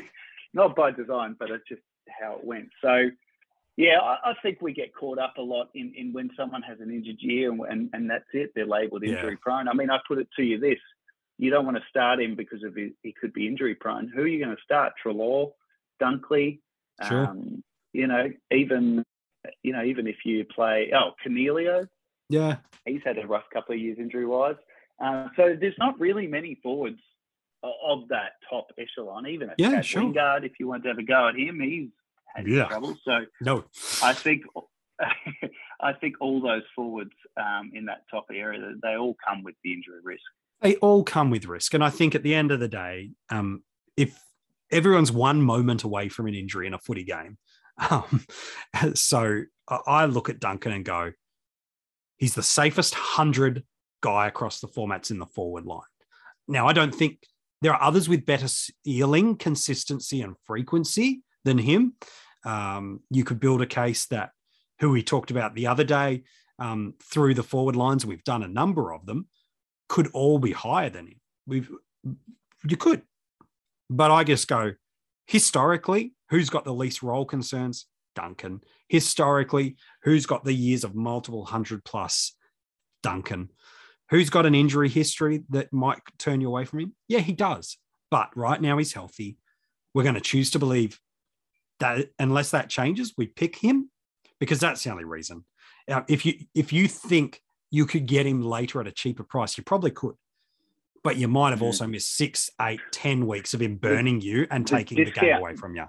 not 0.53 0.75
by 0.75 0.91
design, 0.91 1.35
but 1.37 1.51
it's 1.51 1.67
just 1.67 1.81
how 2.19 2.35
it 2.35 2.43
went. 2.43 2.69
So 2.81 3.09
yeah, 3.77 3.99
I, 3.99 4.31
I, 4.31 4.33
think 4.41 4.61
we 4.61 4.73
get 4.73 4.93
caught 4.93 5.17
up 5.17 5.35
a 5.37 5.41
lot 5.41 5.69
in, 5.73 5.93
in 5.95 6.13
when 6.13 6.29
someone 6.35 6.61
has 6.63 6.79
an 6.81 6.91
injured 6.91 7.17
year 7.19 7.51
and, 7.51 7.61
and, 7.61 7.89
and 7.93 8.09
that's 8.09 8.25
it. 8.33 8.51
They're 8.53 8.65
labelled 8.65 9.03
injury 9.03 9.31
yeah. 9.31 9.37
prone. 9.41 9.67
I 9.67 9.73
mean, 9.73 9.89
I 9.89 9.99
put 10.07 10.17
it 10.17 10.27
to 10.37 10.43
you 10.43 10.59
this: 10.59 10.79
you 11.37 11.49
don't 11.49 11.65
want 11.65 11.77
to 11.77 11.83
start 11.89 12.19
him 12.19 12.35
because 12.35 12.63
of 12.63 12.75
his, 12.75 12.91
he 13.01 13.13
could 13.19 13.33
be 13.33 13.47
injury 13.47 13.75
prone. 13.75 14.11
Who 14.13 14.21
are 14.21 14.27
you 14.27 14.43
going 14.43 14.55
to 14.55 14.63
start? 14.63 14.93
Treloar, 15.03 15.51
Dunkley, 16.01 16.59
sure. 17.07 17.27
um, 17.27 17.63
you 17.93 18.07
know, 18.07 18.29
even 18.51 19.03
you 19.63 19.73
know, 19.73 19.83
even 19.83 20.05
if 20.05 20.17
you 20.25 20.45
play 20.45 20.91
oh 20.93 21.11
Coniglio, 21.25 21.87
yeah, 22.31 22.57
he's 22.85 23.01
had 23.03 23.17
a 23.17 23.27
rough 23.27 23.43
couple 23.53 23.75
of 23.75 23.81
years 23.81 23.97
injury 23.99 24.25
wise. 24.25 24.55
Uh, 25.03 25.27
so 25.35 25.55
there's 25.59 25.77
not 25.79 25.99
really 25.99 26.27
many 26.27 26.59
forwards 26.61 26.99
of 27.63 28.07
that 28.09 28.33
top 28.49 28.71
echelon. 28.77 29.27
Even 29.27 29.49
a 29.49 29.53
yeah, 29.57 29.81
sure. 29.81 30.03
Wingard, 30.03 30.45
if 30.45 30.53
you 30.59 30.67
want 30.67 30.83
to 30.83 30.89
have 30.89 30.97
a 30.97 31.03
go 31.03 31.29
at 31.29 31.35
him, 31.35 31.59
he's 31.59 31.89
had 32.35 32.47
yeah. 32.47 32.65
trouble. 32.65 32.97
So 33.03 33.25
no, 33.41 33.65
I 34.03 34.13
think 34.13 34.43
I 35.81 35.93
think 35.93 36.15
all 36.19 36.41
those 36.41 36.63
forwards 36.75 37.13
um, 37.37 37.71
in 37.73 37.85
that 37.85 38.03
top 38.09 38.25
area 38.31 38.73
they 38.81 38.95
all 38.95 39.15
come 39.27 39.43
with 39.43 39.55
the 39.63 39.73
injury 39.73 39.99
risk. 40.03 40.21
They 40.61 40.75
all 40.75 41.03
come 41.03 41.31
with 41.31 41.45
risk, 41.45 41.73
and 41.73 41.83
I 41.83 41.89
think 41.89 42.13
at 42.13 42.23
the 42.23 42.35
end 42.35 42.51
of 42.51 42.59
the 42.59 42.67
day, 42.67 43.11
um, 43.29 43.63
if 43.97 44.19
everyone's 44.71 45.11
one 45.11 45.41
moment 45.41 45.83
away 45.83 46.07
from 46.07 46.27
an 46.27 46.35
injury 46.35 46.67
in 46.67 46.73
a 46.73 46.79
footy 46.79 47.03
game, 47.03 47.37
um, 47.89 48.25
so 48.93 49.41
I 49.67 50.05
look 50.05 50.29
at 50.29 50.39
Duncan 50.39 50.71
and 50.71 50.85
go, 50.85 51.11
he's 52.21 52.35
the 52.35 52.43
safest 52.43 52.93
hundred 52.93 53.63
guy 54.01 54.27
across 54.27 54.61
the 54.61 54.67
formats 54.67 55.09
in 55.09 55.19
the 55.19 55.25
forward 55.25 55.65
line. 55.65 55.81
Now, 56.47 56.67
I 56.67 56.73
don't 56.73 56.93
think 56.93 57.17
there 57.61 57.73
are 57.73 57.81
others 57.81 58.07
with 58.07 58.25
better 58.25 58.47
ceiling, 58.47 59.35
consistency, 59.35 60.21
and 60.21 60.35
frequency 60.45 61.23
than 61.43 61.57
him. 61.57 61.95
Um, 62.45 63.01
you 63.09 63.23
could 63.23 63.39
build 63.39 63.61
a 63.61 63.65
case 63.65 64.05
that 64.07 64.29
who 64.79 64.91
we 64.91 65.03
talked 65.03 65.31
about 65.31 65.55
the 65.55 65.67
other 65.67 65.83
day 65.83 66.23
um, 66.59 66.93
through 67.03 67.33
the 67.33 67.43
forward 67.43 67.75
lines, 67.75 68.05
we've 68.05 68.23
done 68.23 68.43
a 68.43 68.47
number 68.47 68.93
of 68.93 69.05
them, 69.07 69.27
could 69.89 70.07
all 70.13 70.37
be 70.37 70.51
higher 70.51 70.89
than 70.89 71.07
him. 71.07 71.19
We've 71.47 71.69
you 72.67 72.77
could, 72.77 73.01
but 73.89 74.11
I 74.11 74.23
just 74.23 74.47
go 74.47 74.73
historically, 75.25 76.13
who's 76.29 76.51
got 76.51 76.65
the 76.65 76.73
least 76.73 77.01
role 77.01 77.25
concerns? 77.25 77.87
Duncan. 78.15 78.61
Historically, 78.87 79.75
who's 80.03 80.25
got 80.25 80.43
the 80.43 80.53
years 80.53 80.83
of 80.83 80.95
multiple 80.95 81.45
hundred 81.45 81.83
plus? 81.83 82.35
Duncan. 83.03 83.49
Who's 84.09 84.29
got 84.29 84.45
an 84.45 84.53
injury 84.55 84.89
history 84.89 85.43
that 85.49 85.71
might 85.71 85.99
turn 86.19 86.41
you 86.41 86.47
away 86.49 86.65
from 86.65 86.79
him? 86.79 86.95
Yeah, 87.07 87.19
he 87.19 87.33
does. 87.33 87.77
But 88.09 88.29
right 88.35 88.61
now 88.61 88.77
he's 88.77 88.93
healthy. 88.93 89.37
We're 89.93 90.03
going 90.03 90.15
to 90.15 90.21
choose 90.21 90.51
to 90.51 90.59
believe 90.59 90.99
that 91.79 92.09
unless 92.19 92.51
that 92.51 92.69
changes, 92.69 93.13
we 93.17 93.27
pick 93.27 93.57
him 93.57 93.89
because 94.39 94.59
that's 94.59 94.83
the 94.83 94.91
only 94.91 95.05
reason. 95.05 95.45
Uh, 95.89 96.01
if 96.07 96.25
you 96.25 96.33
if 96.53 96.71
you 96.73 96.87
think 96.87 97.41
you 97.71 97.85
could 97.85 98.05
get 98.05 98.25
him 98.25 98.41
later 98.41 98.81
at 98.81 98.87
a 98.87 98.91
cheaper 98.91 99.23
price, 99.23 99.57
you 99.57 99.63
probably 99.63 99.91
could. 99.91 100.15
but 101.03 101.17
you 101.17 101.27
might 101.27 101.49
have 101.49 101.61
Mm. 101.61 101.65
also 101.65 101.87
missed 101.87 102.15
six, 102.15 102.51
eight, 102.61 102.79
ten 102.91 103.25
weeks 103.25 103.55
of 103.55 103.61
him 103.61 103.77
burning 103.77 104.21
you 104.21 104.45
and 104.51 104.67
taking 104.67 105.03
the 105.03 105.09
game 105.09 105.35
away 105.37 105.55
from 105.55 105.73
you. 105.75 105.85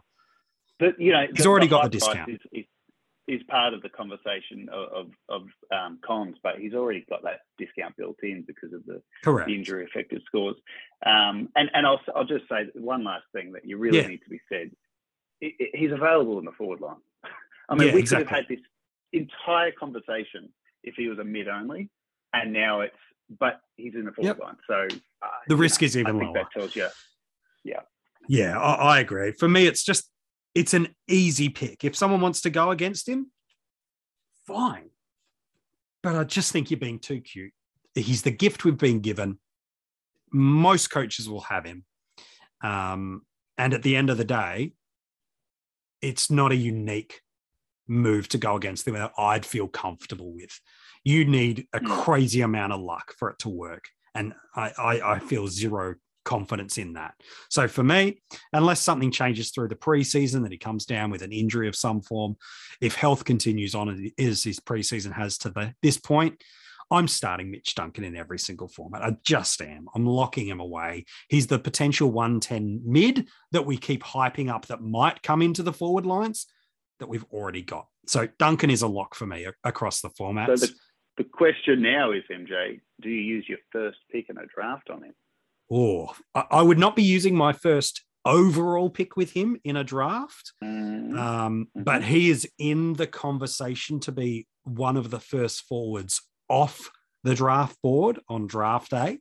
But 0.79 1.01
you 1.01 1.13
know, 1.13 1.27
He's 1.35 1.47
already 1.47 1.69
got 1.69 1.85
the 1.85 1.91
discount. 1.91 2.31
Is, 2.31 2.39
is, 2.53 2.65
is 3.29 3.41
part 3.49 3.73
of 3.73 3.83
the 3.83 3.89
conversation 3.89 4.69
of 4.73 4.89
of, 4.93 5.11
of 5.29 5.43
um, 5.77 5.99
cons, 6.05 6.37
but 6.43 6.59
he's 6.59 6.75
already 6.75 7.05
got 7.09 7.23
that 7.23 7.41
discount 7.59 7.97
built 7.97 8.17
in 8.23 8.43
because 8.47 8.73
of 8.73 8.85
the 8.87 9.01
Correct. 9.23 9.49
injury 9.51 9.85
affected 9.85 10.23
scores. 10.27 10.57
Um, 11.07 11.49
and 11.57 11.71
and 11.75 11.87
I'll 11.87 12.01
I'll 12.17 12.25
just 12.25 12.49
say 12.49 12.67
one 12.75 13.05
last 13.05 13.25
thing 13.33 13.53
that 13.53 13.65
you 13.65 13.79
really 13.79 13.99
Yeah. 14.01 14.07
need 14.09 14.23
to 14.25 14.31
be 14.31 14.41
said. 14.51 14.71
I- 15.43 15.55
I- 15.61 15.71
he's 15.75 15.93
available 15.93 16.39
in 16.39 16.45
the 16.45 16.53
forward 16.53 16.81
line. 16.81 16.97
I 17.69 17.75
mean, 17.75 17.89
Yeah, 17.89 17.95
we 17.95 18.01
exactly. 18.01 18.25
could 18.27 18.35
have 18.35 18.45
had 18.49 18.49
this 18.49 18.65
entire 19.13 19.73
conversation 19.73 20.53
if 20.83 20.95
he 20.97 21.09
was 21.09 21.19
a 21.19 21.25
mid 21.25 21.49
only, 21.49 21.91
and 22.33 22.53
now 22.53 22.81
it's 22.81 22.97
but 23.39 23.61
he's 23.77 23.95
in 23.95 24.05
the 24.05 24.13
forward 24.13 24.37
Yep. 24.37 24.41
line. 24.41 24.57
So 24.67 24.89
uh, 25.23 25.27
The 25.47 25.57
risk 25.57 25.83
is 25.83 25.97
I 25.97 26.01
even 26.01 26.19
think 26.19 26.35
lower. 26.35 26.45
that 26.45 26.51
tells 26.53 26.75
you. 26.77 26.89
Yeah, 28.29 28.57
I, 28.59 28.75
I 28.97 29.01
agree. 29.01 29.33
For 29.33 29.49
me, 29.49 29.67
it's 29.67 29.83
just 29.83 30.09
it's 30.55 30.75
an 30.75 30.95
easy 31.09 31.49
pick. 31.49 31.85
If 31.85 31.97
someone 31.97 32.21
wants 32.21 32.43
to 32.43 32.51
go 32.51 32.71
against 32.71 33.09
him, 33.09 33.31
fine. 34.47 34.91
But 36.03 36.17
I 36.17 36.25
just 36.25 36.53
think 36.53 36.71
you're 36.71 36.81
being 36.81 36.99
too 36.99 37.21
cute. 37.21 37.53
He's 37.95 38.23
the 38.23 38.31
gift 38.31 38.65
we've 38.65 38.77
been 38.79 39.01
given. 39.01 39.39
Most 40.33 40.89
coaches 40.91 41.29
will 41.29 41.43
have 41.43 41.65
him. 41.65 41.85
Um, 42.63 43.23
and 43.59 43.75
at 43.75 43.83
the 43.83 43.97
end 43.97 44.11
of 44.11 44.19
the 44.19 44.25
day, 44.25 44.73
it's 46.01 46.31
not 46.31 46.53
a 46.53 46.57
unique 46.57 47.21
move 47.87 48.29
to 48.31 48.39
go 48.39 48.57
against 48.57 48.85
them 48.85 48.95
that 48.95 49.13
I'd 49.19 49.45
feel 49.47 49.69
comfortable 49.69 50.33
with. 50.33 50.61
You 51.05 51.25
need 51.25 51.67
a 51.73 51.81
Mm. 51.81 52.03
crazy 52.03 52.41
amount 52.41 52.73
of 52.73 52.81
luck 52.81 53.15
for 53.19 53.31
it 53.31 53.39
to 53.41 53.49
work. 53.49 53.85
And 54.15 54.35
I, 54.55 54.73
I, 54.79 55.13
I 55.15 55.19
feel 55.19 55.47
zero 55.49 55.97
confidence 56.25 56.79
in 56.79 56.95
that. 56.95 57.15
So 57.51 57.69
for 57.69 57.83
me, 57.83 58.23
unless 58.53 58.81
something 58.81 59.11
changes 59.11 59.51
through 59.51 59.69
the 59.69 59.77
preseason, 59.77 60.43
that 60.43 60.53
he 60.53 60.59
comes 60.59 60.85
down 60.85 61.11
with 61.11 61.23
an 61.23 61.33
injury 61.33 61.69
of 61.69 61.77
some 61.77 62.01
form, 62.01 62.37
if 62.81 62.95
health 62.95 63.25
continues 63.25 63.75
on 63.75 64.13
as 64.19 64.43
his 64.43 64.61
preseason 64.61 65.13
has 65.13 65.39
to 65.39 65.51
the, 65.51 65.75
this 65.83 65.99
point, 65.99 66.43
I'm 66.91 67.09
starting 67.09 67.51
Mitch 67.51 67.75
Duncan 67.75 68.05
in 68.05 68.17
every 68.17 68.39
single 68.39 68.69
format. 68.69 69.03
I 69.03 69.17
just 69.25 69.63
am. 69.63 69.87
I'm 69.95 70.05
locking 70.05 70.47
him 70.47 70.61
away. 70.61 71.07
He's 71.29 71.47
the 71.47 71.59
potential 71.59 72.11
110 72.11 72.83
mid 72.85 73.29
that 73.53 73.65
we 73.65 73.79
keep 73.79 74.03
hyping 74.03 74.51
up 74.51 74.67
that 74.67 74.83
might 74.83 75.23
come 75.23 75.41
into 75.41 75.63
the 75.63 75.73
forward 75.73 76.05
lines 76.05 76.47
that 76.99 77.09
we've 77.09 77.25
already 77.33 77.63
got. 77.63 77.87
So 78.07 78.29
Duncan 78.39 78.71
is 78.71 78.83
a 78.83 78.89
lock 78.89 79.15
for 79.15 79.27
me 79.27 79.47
across 79.65 80.03
the 80.03 80.11
formats. 80.11 80.59
So 80.59 80.67
the, 80.67 80.75
the 81.19 81.25
question 81.25 81.83
now 81.83 82.13
is, 82.13 82.25
MJ, 82.31 82.81
do 83.01 83.09
you 83.09 83.21
use 83.21 83.47
your 83.49 83.59
first 83.71 83.99
pick 84.11 84.29
in 84.29 84.37
a 84.37 84.47
draft 84.55 84.91
on 84.91 85.03
him? 85.03 85.15
Oh, 85.73 86.15
I, 86.35 86.45
I 86.51 86.63
would 86.63 86.79
not 86.79 86.97
be 86.97 87.03
using 87.03 87.35
my 87.35 87.53
first 87.53 88.03
overall 88.25 88.91
pick 88.91 89.17
with 89.17 89.33
him 89.33 89.59
in 89.65 89.77
a 89.77 89.83
draft. 89.85 90.53
Mm, 90.63 91.19
Um, 91.19 91.69
Mhm. 91.77 91.85
But 91.85 92.05
he 92.05 92.31
is 92.31 92.49
in 92.59 92.93
the 92.95 93.07
conversation 93.07 93.99
to 94.01 94.13
be 94.13 94.47
one 94.65 94.97
of 94.97 95.11
the 95.11 95.19
first 95.21 95.63
forwards 95.63 96.21
off 96.49 96.91
the 97.25 97.35
draft 97.35 97.81
board 97.83 98.21
on 98.29 98.47
draft 98.47 98.91
day. 98.91 99.19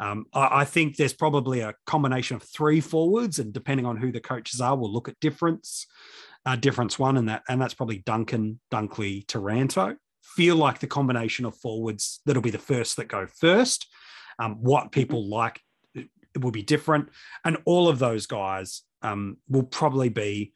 Um, 0.00 0.26
I, 0.32 0.60
I 0.60 0.64
think 0.64 0.96
there's 0.96 1.12
probably 1.14 1.60
a 1.60 1.74
combination 1.86 2.36
of 2.36 2.42
three 2.42 2.80
forwards, 2.80 3.38
and 3.38 3.52
depending 3.52 3.84
on 3.86 3.96
who 3.96 4.12
the 4.12 4.20
coaches 4.20 4.60
are, 4.60 4.76
we'll 4.76 4.92
look 4.92 5.08
at 5.08 5.18
difference. 5.20 5.86
Uh, 6.46 6.56
difference 6.56 6.98
one, 6.98 7.16
and 7.18 7.28
that 7.28 7.42
and 7.48 7.60
that's 7.60 7.74
probably 7.74 7.98
Duncan, 7.98 8.60
Dunkley, 8.70 9.26
Taranto. 9.26 9.96
Feel 10.22 10.56
like 10.56 10.78
the 10.78 10.86
combination 10.86 11.44
of 11.44 11.56
forwards 11.56 12.20
that'll 12.24 12.42
be 12.42 12.50
the 12.50 12.58
first 12.58 12.96
that 12.96 13.08
go 13.08 13.26
first. 13.26 13.86
Um, 14.38 14.56
what 14.62 14.92
people 14.92 15.28
like 15.28 15.60
it 16.34 16.42
will 16.42 16.50
be 16.50 16.62
different, 16.62 17.08
and 17.44 17.58
all 17.64 17.88
of 17.88 17.98
those 17.98 18.26
guys 18.26 18.82
um, 19.02 19.38
will 19.48 19.62
probably 19.62 20.08
be 20.08 20.52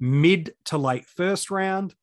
mid 0.00 0.54
to 0.64 0.78
late 0.78 1.06
first 1.06 1.50
round 1.50 1.94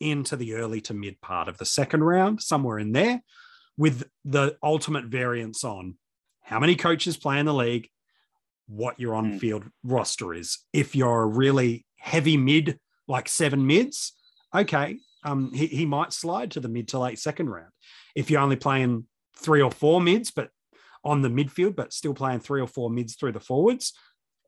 into 0.00 0.36
the 0.36 0.54
early 0.54 0.80
to 0.82 0.94
mid 0.94 1.20
part 1.20 1.48
of 1.48 1.58
the 1.58 1.64
second 1.64 2.04
round, 2.04 2.42
somewhere 2.42 2.78
in 2.78 2.92
there, 2.92 3.22
with 3.76 4.04
the 4.24 4.56
ultimate 4.62 5.06
variance 5.06 5.64
on 5.64 5.96
how 6.42 6.58
many 6.58 6.76
coaches 6.76 7.16
play 7.16 7.38
in 7.38 7.46
the 7.46 7.54
league, 7.54 7.88
what 8.68 8.98
your 9.00 9.14
on 9.14 9.38
field 9.38 9.64
roster 9.82 10.32
is. 10.34 10.58
If 10.72 10.94
you're 10.94 11.22
a 11.22 11.26
really 11.26 11.86
heavy 11.96 12.36
mid, 12.36 12.78
like 13.08 13.28
seven 13.28 13.66
mids, 13.66 14.12
okay, 14.54 14.98
um, 15.24 15.52
he, 15.52 15.66
he 15.66 15.86
might 15.86 16.12
slide 16.12 16.52
to 16.52 16.60
the 16.60 16.68
mid 16.68 16.88
to 16.88 16.98
late 16.98 17.18
second 17.18 17.50
round. 17.50 17.72
If 18.14 18.30
you're 18.30 18.40
only 18.40 18.56
playing 18.56 19.06
three 19.36 19.60
or 19.60 19.70
four 19.70 20.00
mids, 20.00 20.30
but 20.30 20.50
on 21.06 21.22
the 21.22 21.28
midfield, 21.28 21.76
but 21.76 21.92
still 21.92 22.14
playing 22.14 22.40
three 22.40 22.60
or 22.60 22.66
four 22.66 22.90
mids 22.90 23.14
through 23.14 23.32
the 23.32 23.40
forwards, 23.40 23.92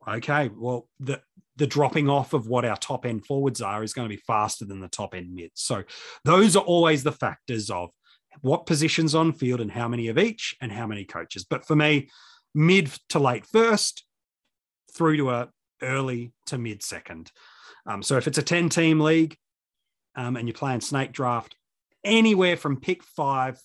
okay, 0.07 0.51
well, 0.55 0.89
the 1.01 1.21
the 1.57 1.67
dropping 1.67 2.09
off 2.09 2.35
of 2.35 2.47
what 2.47 2.65
our 2.65 2.77
top 2.77 3.05
end 3.05 3.27
forwards 3.27 3.61
are 3.61 3.83
is 3.83 3.93
going 3.93 4.09
to 4.09 4.15
be 4.15 4.23
faster 4.27 4.65
than 4.65 4.81
the 4.81 4.89
top 4.89 5.13
end 5.13 5.35
mids. 5.35 5.61
So 5.61 5.83
those 6.25 6.55
are 6.55 6.63
always 6.63 7.03
the 7.03 7.11
factors 7.11 7.69
of 7.69 7.91
what 8.43 8.67
positions 8.67 9.15
on 9.15 9.33
field 9.33 9.61
and 9.61 9.73
how 9.73 9.89
many 9.89 10.07
of 10.07 10.19
each 10.19 10.55
and 10.61 10.71
how 10.71 10.87
many 10.87 11.05
coaches. 11.05 11.45
But 11.45 11.67
for 11.67 11.75
me, 11.75 12.11
mid 12.55 12.93
to 13.09 13.19
late 13.19 13.45
first 13.45 14.05
through 14.95 15.17
to 15.17 15.31
a 15.31 15.49
early 15.83 16.33
to 16.47 16.59
mid 16.59 16.83
second. 16.83 17.33
Um, 17.87 18.03
so 18.03 18.17
if 18.17 18.29
it's 18.29 18.39
a 18.39 18.43
10 18.43 18.69
team 18.69 19.01
league 19.01 19.37
um, 20.15 20.37
and 20.37 20.47
you're 20.47 20.55
playing 20.55 20.81
snake 20.81 21.13
draft, 21.13 21.57
anywhere 22.05 22.57
from 22.57 22.81
pick 22.81 23.03
five 23.03 23.61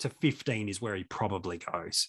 to 0.00 0.10
15 0.10 0.68
is 0.68 0.80
where 0.80 0.94
he 0.94 1.04
probably 1.04 1.58
goes. 1.58 2.08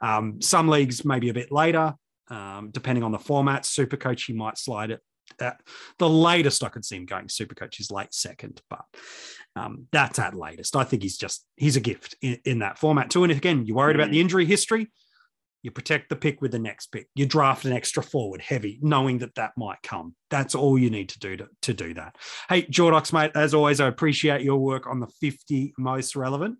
Um, 0.00 0.40
some 0.40 0.68
leagues 0.68 1.04
maybe 1.04 1.28
a 1.28 1.34
bit 1.34 1.52
later, 1.52 1.94
um, 2.28 2.70
depending 2.70 3.04
on 3.04 3.12
the 3.12 3.18
format. 3.18 3.66
Super 3.66 3.96
coach, 3.96 4.24
he 4.24 4.32
might 4.32 4.58
slide 4.58 4.90
it. 4.90 5.00
At 5.40 5.60
the 5.98 6.08
latest 6.08 6.62
I 6.62 6.68
could 6.68 6.84
see 6.84 6.96
him 6.96 7.06
going 7.06 7.28
super 7.28 7.54
coach 7.54 7.80
is 7.80 7.90
late 7.90 8.12
second, 8.12 8.60
but 8.68 8.84
um, 9.56 9.86
that's 9.90 10.18
at 10.18 10.34
latest. 10.34 10.76
I 10.76 10.84
think 10.84 11.02
he's 11.02 11.16
just 11.16 11.46
he's 11.56 11.76
a 11.76 11.80
gift 11.80 12.16
in, 12.20 12.38
in 12.44 12.58
that 12.58 12.78
format 12.78 13.10
too. 13.10 13.22
And 13.22 13.32
again, 13.32 13.64
you're 13.64 13.76
worried 13.76 13.96
about 13.96 14.10
the 14.10 14.20
injury 14.20 14.44
history. 14.44 14.90
You 15.62 15.70
protect 15.70 16.08
the 16.08 16.16
pick 16.16 16.42
with 16.42 16.50
the 16.50 16.58
next 16.58 16.88
pick. 16.88 17.08
You 17.14 17.24
draft 17.24 17.64
an 17.64 17.72
extra 17.72 18.02
forward 18.02 18.40
heavy, 18.42 18.80
knowing 18.82 19.18
that 19.18 19.36
that 19.36 19.52
might 19.56 19.80
come. 19.82 20.16
That's 20.28 20.56
all 20.56 20.76
you 20.76 20.90
need 20.90 21.10
to 21.10 21.18
do 21.20 21.36
to, 21.36 21.48
to 21.62 21.72
do 21.72 21.94
that. 21.94 22.16
Hey, 22.48 22.62
Jordox, 22.64 23.12
mate, 23.12 23.30
as 23.36 23.54
always, 23.54 23.80
I 23.80 23.86
appreciate 23.86 24.42
your 24.42 24.58
work 24.58 24.88
on 24.88 24.98
the 24.98 25.06
50 25.06 25.74
most 25.78 26.16
relevant. 26.16 26.58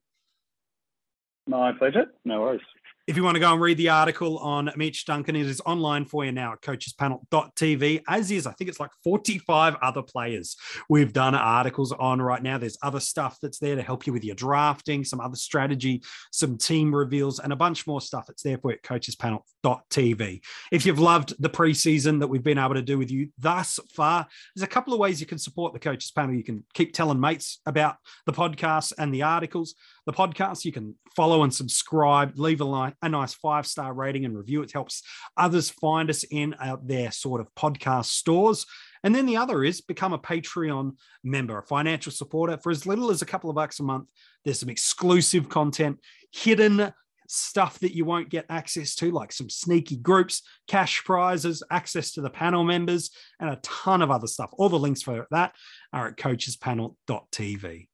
My 1.47 1.73
pleasure. 1.73 2.07
No 2.25 2.41
worries. 2.41 2.61
If 3.09 3.17
you 3.17 3.25
want 3.25 3.35
to 3.35 3.41
go 3.41 3.53
and 3.53 3.61
read 3.61 3.79
the 3.79 3.89
article 3.89 4.39
on 4.39 4.71
Mitch 4.77 5.07
Duncan, 5.07 5.35
it 5.35 5.47
is 5.47 5.61
online 5.67 6.05
for 6.05 6.25
you 6.25 6.31
now 6.31 6.53
at 6.53 6.61
coachespanel.tv, 6.61 8.03
as 8.09 8.31
is, 8.31 8.47
I 8.47 8.53
think 8.53 8.71
it's 8.71 8.79
like 8.79 8.93
45 9.03 9.75
other 9.83 10.03
players 10.03 10.57
we've 10.89 11.13
done 11.13 11.35
articles 11.35 11.91
on 11.91 12.23
right 12.23 12.41
now. 12.41 12.59
There's 12.59 12.79
other 12.81 13.01
stuff 13.01 13.39
that's 13.43 13.59
there 13.59 13.75
to 13.75 13.83
help 13.83 14.07
you 14.07 14.13
with 14.13 14.25
your 14.25 14.37
drafting, 14.37 15.03
some 15.03 15.21
other 15.21 15.35
strategy, 15.35 16.01
some 16.31 16.57
team 16.57 16.95
reveals, 16.95 17.41
and 17.41 17.53
a 17.53 17.57
bunch 17.57 17.89
more 17.89 18.01
stuff 18.01 18.27
that's 18.29 18.45
there 18.45 18.59
for 18.59 18.71
you 18.71 18.77
at 18.77 18.85
coachespanel.tv. 18.85 20.41
If 20.71 20.87
you've 20.87 21.01
loved 21.01 21.35
the 21.43 21.51
preseason 21.51 22.21
that 22.21 22.29
we've 22.29 22.45
been 22.45 22.57
able 22.57 22.75
to 22.75 22.83
do 22.83 22.99
with 22.99 23.11
you 23.11 23.31
thus 23.37 23.81
far, 23.93 24.29
there's 24.55 24.63
a 24.63 24.69
couple 24.69 24.93
of 24.93 25.01
ways 25.01 25.21
you 25.21 25.27
can 25.27 25.39
support 25.39 25.73
the 25.73 25.81
Coaches 25.81 26.13
Panel. 26.13 26.37
You 26.37 26.45
can 26.45 26.63
keep 26.73 26.93
telling 26.93 27.19
mates 27.19 27.59
about 27.67 27.97
the 28.27 28.33
podcast 28.33 28.93
and 28.97 29.13
the 29.13 29.25
articles. 29.25 29.75
The 30.07 30.13
podcast, 30.13 30.65
you 30.65 30.73
can 30.73 30.97
follow 31.15 31.45
and 31.45 31.55
subscribe, 31.55 32.39
leave 32.39 32.61
a, 32.61 32.65
li- 32.65 32.95
a 33.03 33.09
nice 33.09 33.35
five 33.35 33.67
star 33.67 33.93
rating 33.93 34.25
and 34.25 34.37
review. 34.37 34.63
It 34.63 34.73
helps 34.73 35.03
others 35.37 35.71
find 35.71 36.11
us 36.11 36.25
in 36.25 36.55
uh, 36.55 36.77
their 36.83 37.13
sort 37.13 37.41
of 37.41 37.49
podcast 37.55 38.07
stores. 38.07 38.67
And 39.05 39.15
then 39.15 39.27
the 39.27 39.37
other 39.37 39.65
is 39.65 39.81
become 39.81 40.13
a 40.13 40.19
Patreon 40.19 40.97
member, 41.25 41.59
a 41.59 41.63
financial 41.63 42.13
supporter 42.13 42.57
for 42.57 42.71
as 42.71 42.87
little 42.87 43.11
as 43.11 43.23
a 43.23 43.27
couple 43.27 43.51
of 43.51 43.57
bucks 43.57 43.81
a 43.81 43.83
month. 43.83 44.09
There's 44.45 44.61
some 44.61 44.69
exclusive 44.69 45.49
content, 45.49 45.99
hidden 46.33 46.93
stuff 47.29 47.79
that 47.81 47.95
you 47.95 48.05
won't 48.05 48.29
get 48.29 48.47
access 48.49 48.95
to, 48.97 49.11
like 49.11 49.33
some 49.33 49.49
sneaky 49.49 49.97
groups, 49.97 50.43
cash 50.69 51.03
prizes, 51.05 51.63
access 51.71 52.13
to 52.13 52.21
the 52.21 52.31
panel 52.31 52.63
members, 52.63 53.11
and 53.41 53.51
a 53.51 53.57
ton 53.63 54.03
of 54.03 54.11
other 54.11 54.27
stuff. 54.27 54.51
All 54.53 54.69
the 54.69 54.79
links 54.79 55.03
for 55.03 55.27
that 55.31 55.55
are 55.93 56.09
at 56.09 56.17
coachespanel.tv. 56.17 57.89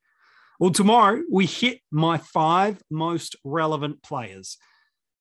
Well, 0.58 0.70
tomorrow 0.70 1.22
we 1.30 1.46
hit 1.46 1.80
my 1.90 2.18
five 2.18 2.82
most 2.90 3.36
relevant 3.44 4.02
players. 4.02 4.58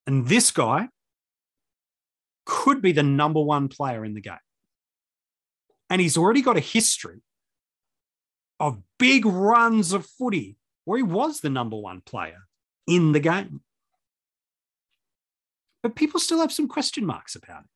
And 0.07 0.27
this 0.27 0.51
guy 0.51 0.89
could 2.45 2.81
be 2.81 2.91
the 2.91 3.03
number 3.03 3.41
one 3.41 3.67
player 3.67 4.03
in 4.03 4.13
the 4.13 4.21
game. 4.21 4.37
And 5.89 6.01
he's 6.01 6.17
already 6.17 6.41
got 6.41 6.57
a 6.57 6.61
history 6.61 7.21
of 8.59 8.81
big 8.97 9.25
runs 9.25 9.93
of 9.93 10.05
footy 10.05 10.57
where 10.85 10.97
he 10.97 11.03
was 11.03 11.41
the 11.41 11.49
number 11.49 11.77
one 11.77 12.01
player 12.01 12.47
in 12.87 13.11
the 13.11 13.19
game. 13.19 13.61
But 15.83 15.95
people 15.95 16.19
still 16.19 16.39
have 16.39 16.51
some 16.51 16.67
question 16.67 17.05
marks 17.05 17.35
about 17.35 17.63
it. 17.63 17.69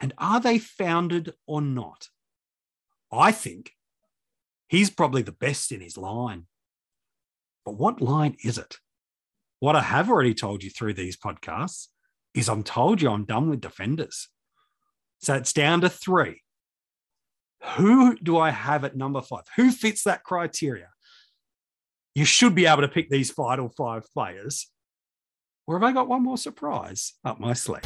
And 0.00 0.12
are 0.18 0.40
they 0.40 0.58
founded 0.58 1.32
or 1.46 1.60
not? 1.60 2.08
I 3.10 3.32
think 3.32 3.72
he's 4.68 4.90
probably 4.90 5.22
the 5.22 5.32
best 5.32 5.72
in 5.72 5.80
his 5.80 5.96
line. 5.96 6.46
But 7.64 7.78
what 7.78 8.00
line 8.00 8.36
is 8.42 8.58
it? 8.58 8.78
What 9.60 9.76
I 9.76 9.82
have 9.82 10.10
already 10.10 10.34
told 10.34 10.62
you 10.62 10.70
through 10.70 10.94
these 10.94 11.16
podcasts 11.16 11.88
is 12.34 12.48
I'm 12.48 12.62
told 12.62 13.00
you 13.00 13.10
I'm 13.10 13.24
done 13.24 13.48
with 13.50 13.60
defenders. 13.60 14.28
So 15.20 15.34
it's 15.34 15.52
down 15.52 15.82
to 15.82 15.88
three. 15.88 16.42
Who 17.76 18.16
do 18.16 18.38
I 18.38 18.50
have 18.50 18.84
at 18.84 18.96
number 18.96 19.20
five? 19.20 19.44
Who 19.56 19.70
fits 19.70 20.02
that 20.04 20.24
criteria? 20.24 20.88
You 22.14 22.24
should 22.24 22.54
be 22.54 22.66
able 22.66 22.82
to 22.82 22.88
pick 22.88 23.08
these 23.08 23.30
final 23.30 23.68
five 23.68 24.04
players. 24.12 24.68
Or 25.66 25.78
have 25.78 25.88
I 25.88 25.92
got 25.92 26.08
one 26.08 26.24
more 26.24 26.36
surprise 26.36 27.14
up 27.24 27.38
my 27.38 27.52
sleeve? 27.52 27.82